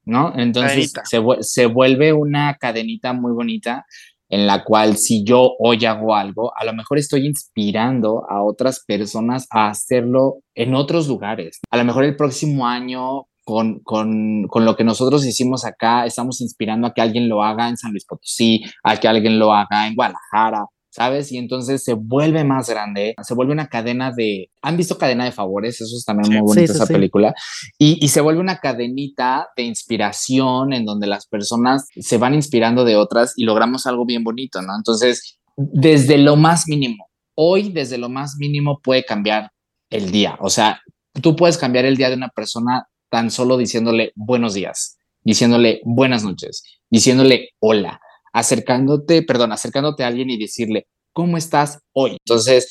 [0.05, 0.33] ¿no?
[0.37, 3.85] Entonces se, se, vuelve una cadenita muy bonita
[4.29, 8.85] en la cual si yo hoy hago algo, a lo mejor estoy inspirando a otras
[8.87, 11.61] personas a hacerlo en otros lugares.
[11.71, 16.41] A lo mejor el próximo año con, con, con, lo que nosotros hicimos acá, estamos
[16.41, 19.87] inspirando a que alguien lo haga en San Luis Potosí, a que alguien lo haga
[19.87, 20.65] en Guadalajara,
[20.95, 21.33] ¿sabes?
[21.33, 25.33] Y entonces se vuelve más grande, se vuelve una cadena de, ¿han visto cadena de
[25.33, 25.81] favores?
[25.81, 27.35] Eso es también muy bonito esa película.
[27.79, 32.85] Y, y, se vuelve una cadenita de inspiración en donde las personas se van inspirando
[32.85, 34.77] de otras y logramos algo bien bonito, ¿no?
[34.77, 39.51] Entonces, desde lo más mínimo, hoy desde lo más mínimo puede cambiar
[39.91, 40.39] el día.
[40.39, 40.81] O sea,
[41.21, 46.23] tú puedes cambiar el día de una persona tan solo diciéndole buenos días, diciéndole buenas
[46.23, 48.01] noches, diciéndole hola
[48.35, 52.19] acercándote, perdón, acercándote a alguien y decirle, ¿cómo estás hoy?
[52.27, 52.69] Entonces,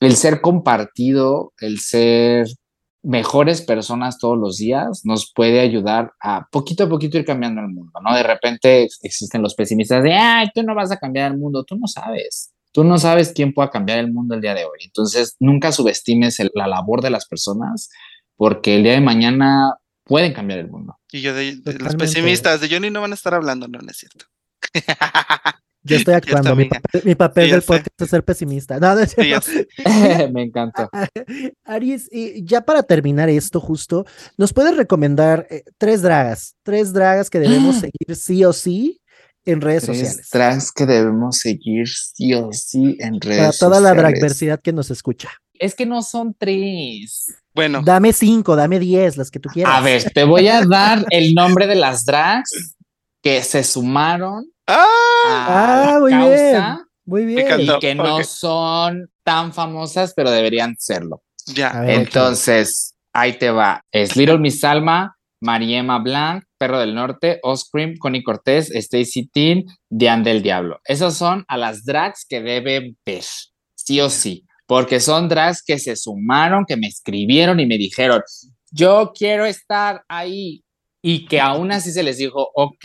[0.00, 2.46] el ser compartido, el ser
[3.02, 7.68] mejores personas todos los días nos puede ayudar a poquito a poquito ir cambiando el
[7.68, 8.14] mundo, ¿no?
[8.16, 11.76] De repente existen los pesimistas de, ay, tú no vas a cambiar el mundo, tú
[11.76, 14.78] no sabes, Tú no sabes quién pueda cambiar el mundo el día de hoy.
[14.84, 17.90] Entonces, nunca subestimes la labor de las personas
[18.36, 19.74] porque el día de mañana
[20.04, 20.98] pueden cambiar el mundo.
[21.10, 23.98] Y yo de, los pesimistas de Johnny no van a estar hablando, no, no es
[23.98, 24.24] cierto.
[25.84, 26.54] Yo estoy actuando.
[26.54, 28.78] Mi papel, del podcast es ser pesimista.
[28.82, 28.94] No,
[30.32, 30.88] Me encanta.
[31.64, 34.04] Aries, y ya para terminar esto, justo,
[34.36, 36.56] ¿nos puedes recomendar eh, tres dragas?
[36.62, 39.00] Tres dragas que debemos seguir sí o sí
[39.44, 40.30] en redes tres sociales.
[40.32, 43.58] Dragas que debemos seguir sí o sí en redes sociales.
[43.58, 45.30] Para toda la dragversidad que nos escucha.
[45.54, 47.26] Es que no son tres.
[47.54, 47.82] Bueno.
[47.84, 49.74] Dame cinco, dame diez, las que tú quieras.
[49.74, 52.76] A ver, te voy a dar el nombre de las drags
[53.20, 56.62] que se sumaron Ah, muy bien.
[57.04, 57.60] Muy bien.
[57.60, 61.22] Y que no son tan famosas, pero deberían serlo.
[61.46, 61.84] Ya.
[61.86, 63.84] Entonces, ahí te va.
[63.90, 70.22] Es Little Miss Alma, Mariema Blanc, Perro del Norte, Oscrim, Connie Cortés, Stacy Teen, Diane
[70.22, 70.80] del Diablo.
[70.84, 73.24] Esas son a las drags que deben ver,
[73.74, 78.22] sí o sí, porque son drags que se sumaron, que me escribieron y me dijeron,
[78.70, 80.62] yo quiero estar ahí.
[81.04, 82.84] Y que aún así se les dijo, ok,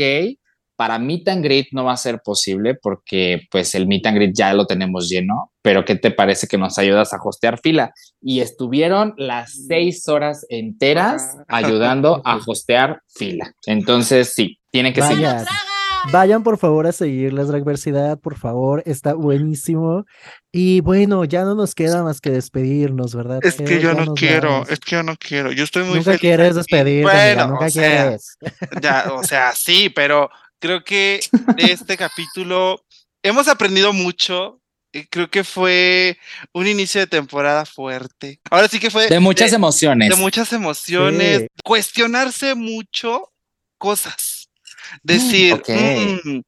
[0.78, 4.34] para Meet and Greet no va a ser posible porque pues el Meet and Greet
[4.34, 7.93] ya lo tenemos lleno, pero ¿qué te parece que nos ayudas a hostear fila?
[8.21, 13.53] Y estuvieron las seis horas enteras ayudando a hostear fila.
[13.65, 15.17] Entonces sí, tiene que ser.
[16.11, 20.05] Vayan por favor a seguir la Dragversidad, por favor, está buenísimo.
[20.51, 23.39] Y bueno, ya no nos queda más que despedirnos, ¿verdad?
[23.41, 26.55] Es que yo no quiero, es que yo no quiero, yo estoy muy Nunca quieres
[26.55, 28.38] despedirte, bueno, nunca quieres.
[28.82, 30.30] Ya, o sea, sí, pero
[30.60, 31.20] Creo que
[31.58, 32.84] de este capítulo
[33.24, 34.62] hemos aprendido mucho.
[35.10, 36.18] Creo que fue
[36.53, 38.39] un inicio de temporada fuerte.
[38.49, 39.08] Ahora sí que fue.
[39.08, 40.10] De muchas emociones.
[40.10, 41.47] De muchas emociones.
[41.64, 43.32] Cuestionarse mucho
[43.78, 44.49] cosas.
[45.03, 45.62] Decir.
[45.68, 46.41] Mm,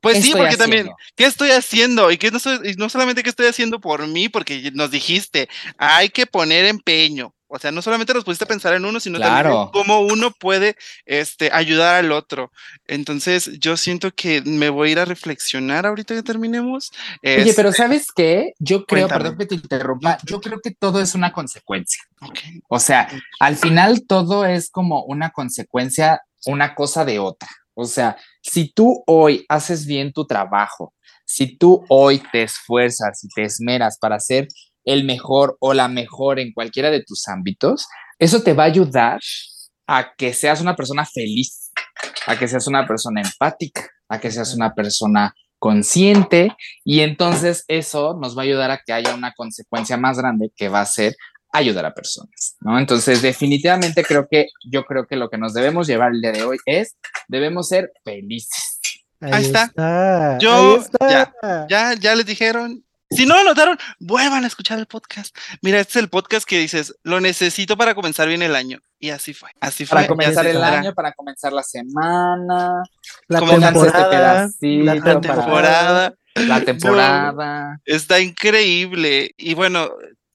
[0.00, 2.10] pues sí, porque también, ¿qué estoy haciendo?
[2.10, 6.10] Y que no, y no solamente qué estoy haciendo por mí, porque nos dijiste, hay
[6.10, 7.34] que poner empeño.
[7.52, 10.76] O sea, no solamente nos pusiste a pensar en uno, sino también cómo uno puede
[11.04, 12.52] este, ayudar al otro.
[12.86, 16.92] Entonces, yo siento que me voy a ir a reflexionar ahorita que terminemos.
[17.24, 18.52] Oye, pero ¿sabes qué?
[18.60, 22.00] Yo creo, perdón que te interrumpa, yo creo que todo es una consecuencia.
[22.68, 23.08] O sea,
[23.40, 27.48] al final todo es como una consecuencia, una cosa de otra.
[27.74, 30.94] O sea, si tú hoy haces bien tu trabajo,
[31.24, 34.46] si tú hoy te esfuerzas y te esmeras para hacer
[34.84, 37.86] el mejor o la mejor en cualquiera de tus ámbitos,
[38.18, 39.20] eso te va a ayudar
[39.86, 41.70] a que seas una persona feliz,
[42.26, 48.16] a que seas una persona empática, a que seas una persona consciente y entonces eso
[48.20, 51.14] nos va a ayudar a que haya una consecuencia más grande que va a ser
[51.52, 52.78] ayudar a personas, ¿no?
[52.78, 56.44] Entonces, definitivamente creo que yo creo que lo que nos debemos llevar el día de
[56.44, 56.96] hoy es
[57.28, 58.78] debemos ser felices.
[59.20, 60.38] Ahí, está.
[60.38, 61.34] Yo Ya,
[61.68, 65.36] ya ya les dijeron, si no lo notaron, vuelvan a escuchar el podcast.
[65.62, 68.78] Mira, este es el podcast que dices, lo necesito para comenzar bien el año.
[68.98, 69.96] Y así fue, así fue.
[69.96, 72.82] Para comenzar el año, para comenzar la semana,
[73.28, 76.14] la temporada, la temporada.
[76.34, 77.80] La temporada.
[77.84, 79.34] está increíble.
[79.36, 79.90] Y bueno,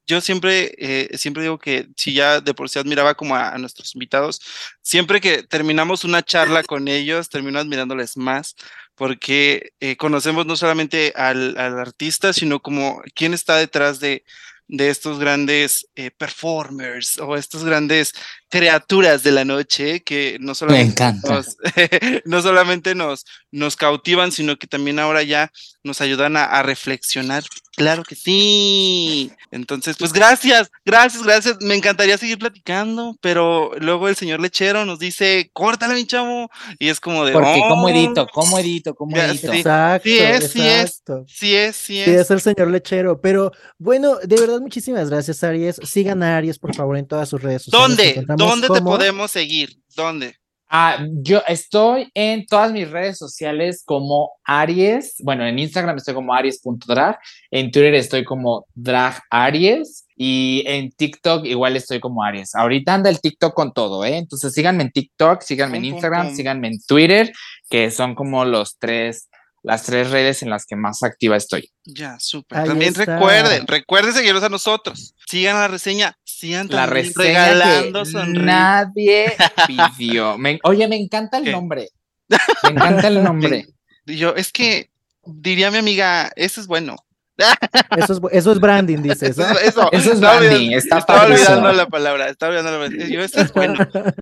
[0.07, 3.95] yo siempre, eh, siempre digo que si ya de por sí admiraba como a, nuestros
[3.95, 4.39] invitados,
[4.82, 8.55] siempre que terminamos una charla con ellos, termino admirándoles más,
[8.96, 14.24] porque eh, conocemos no solamente al, artista, sino como quién está detrás de,
[14.68, 18.14] de estos grandes eh, performers o estos grandes
[18.50, 21.58] criaturas de la noche que no solamente, Nos,
[22.26, 25.52] no solamente nos, nos cautivan, sino que también ahora ya
[25.84, 27.43] nos ayudan a, reflexionar.
[27.76, 29.32] Claro que sí.
[29.52, 31.58] Entonces, pues gracias, gracias, gracias.
[31.60, 36.50] Me encantaría seguir platicando, pero luego el señor lechero nos dice, córtale, mi chavo.
[36.80, 37.34] Y es como de.
[37.34, 38.28] Porque, ¿cómo edito?
[38.32, 38.96] ¿Cómo edito?
[38.96, 39.52] ¿Cómo edito?
[39.52, 41.04] Sí, exacto, sí es, sí es.
[41.28, 42.06] Sí es, sí es.
[42.06, 43.19] Sí es el señor lechero.
[43.19, 45.80] Pero bueno, de verdad, muchísimas gracias, Aries.
[45.84, 47.98] Sigan a Aries, por favor, en todas sus redes sociales.
[48.26, 48.26] ¿Dónde?
[48.38, 49.78] ¿Dónde te podemos seguir?
[49.95, 50.36] ¿Dónde?
[50.68, 55.16] Ah, yo estoy en todas mis redes sociales como Aries.
[55.24, 57.18] Bueno, en Instagram estoy como aries.drag.
[57.52, 60.06] En Twitter estoy como drag Aries.
[60.18, 62.56] Y en TikTok igual estoy como Aries.
[62.56, 64.18] Ahorita anda el TikTok con todo, ¿eh?
[64.18, 67.32] Entonces síganme en TikTok, síganme en Instagram, síganme en Twitter,
[67.70, 69.30] que son como los tres
[69.66, 71.72] las tres redes en las que más activa estoy.
[71.86, 72.66] Ya, súper.
[72.66, 75.16] También recuerden, recuerden seguirnos a nosotros.
[75.28, 79.36] Sigan la reseña, sigan la reseña regalando Nadie
[79.98, 80.38] pidió.
[80.64, 81.90] oye, me encanta el nombre.
[82.30, 83.66] Me encanta el nombre.
[84.06, 84.92] Yo, es que
[85.26, 86.96] diría mi amiga, ese es bueno.
[87.98, 89.38] Eso es, eso es branding, dices.
[89.38, 90.72] Eso, eso, es branding.
[90.72, 92.30] Está estaba olvidando la palabra.
[92.30, 93.08] Estaba olvidando la palabra.
[93.08, 93.76] Yo, eso es bueno.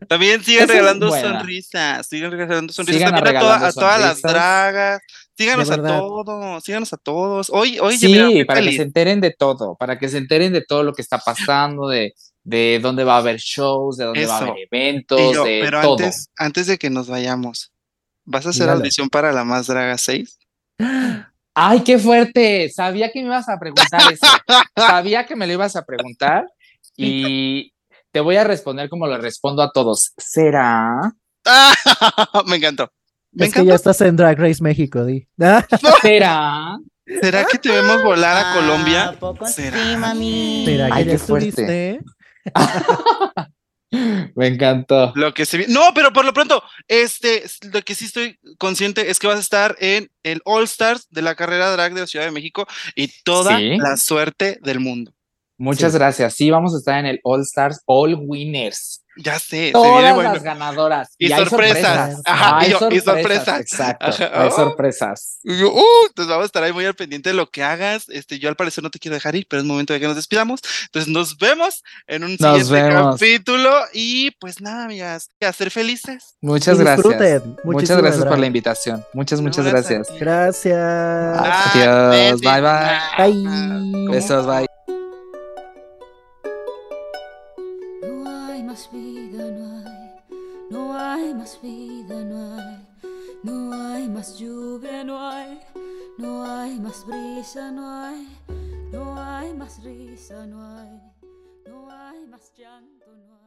[0.07, 2.07] También siguen regalando sonrisas.
[2.07, 3.11] Siguen regalando sonrisas.
[3.11, 5.01] También a, todas las dragas.
[5.35, 7.49] Síganos a todos, síganos a todos.
[7.49, 10.83] Hoy, hoy sí, para que se enteren de todo, para que se enteren de todo
[10.83, 14.41] lo que está pasando, de, de dónde va a haber shows, de dónde va a
[14.41, 15.93] haber eventos, de pero todo.
[15.93, 17.71] Antes, antes de que nos vayamos,
[18.25, 20.39] ¿vas a hacer audición para la Más Draga 6?
[21.55, 22.69] ¡Ay, qué fuerte!
[22.69, 24.27] Sabía que me ibas a preguntar eso.
[24.75, 26.45] Sabía que me lo ibas a preguntar
[26.97, 27.73] y
[28.11, 30.13] te voy a responder como lo respondo a todos.
[30.17, 31.11] ¿Será?
[32.45, 32.91] me encantó.
[33.37, 35.27] Es que ya estás en Drag Race México, Di.
[36.01, 36.77] ¿Será?
[37.05, 39.15] ¿Será que te vemos volar a Colombia?
[39.47, 39.77] ¿Será?
[39.77, 40.63] Sí, mami.
[40.65, 41.99] ¿Será que Ay, ya estuviste?
[44.35, 45.11] Me encantó.
[45.15, 49.19] Lo que se No, pero por lo pronto, este, lo que sí estoy consciente es
[49.19, 52.25] que vas a estar en el All Stars de la carrera drag de la Ciudad
[52.25, 52.65] de México
[52.95, 55.13] y toda la suerte del mundo.
[55.57, 56.33] Muchas gracias.
[56.33, 59.02] Sí, vamos a estar en el All Stars All Winners.
[59.15, 59.71] Ya sé.
[59.71, 61.09] Todas las ganadoras.
[61.17, 62.21] Y, sorpresas.
[62.25, 63.59] Ajá, hay y, sorpresas.
[63.59, 64.05] Exacto.
[64.33, 65.39] Hay sorpresas.
[65.43, 68.09] Uh, entonces vamos a estar ahí muy al pendiente de lo que hagas.
[68.09, 70.15] Este, yo al parecer no te quiero dejar ir, pero es momento de que nos
[70.15, 70.61] despidamos.
[70.85, 73.71] Entonces nos vemos en un siguiente capítulo.
[73.93, 76.35] Y pues nada, amigas, a ser felices.
[76.41, 77.43] Muchas gracias.
[77.63, 79.05] Muchas gracias por la invitación.
[79.13, 80.07] Muchas, muchas gracias.
[80.19, 81.39] Gracias.
[81.75, 82.41] Adiós.
[82.41, 83.33] Bye, bye.
[83.33, 84.07] Bye.
[84.09, 84.67] Besos, bye.
[91.43, 92.87] Más vida, no hay,
[93.43, 95.59] no hay más lluvia, no hay,
[96.17, 98.29] no hay más brisa, no hay,
[98.93, 101.01] no hay más risa, no hay,
[101.67, 103.42] no hay más llanto, no hay.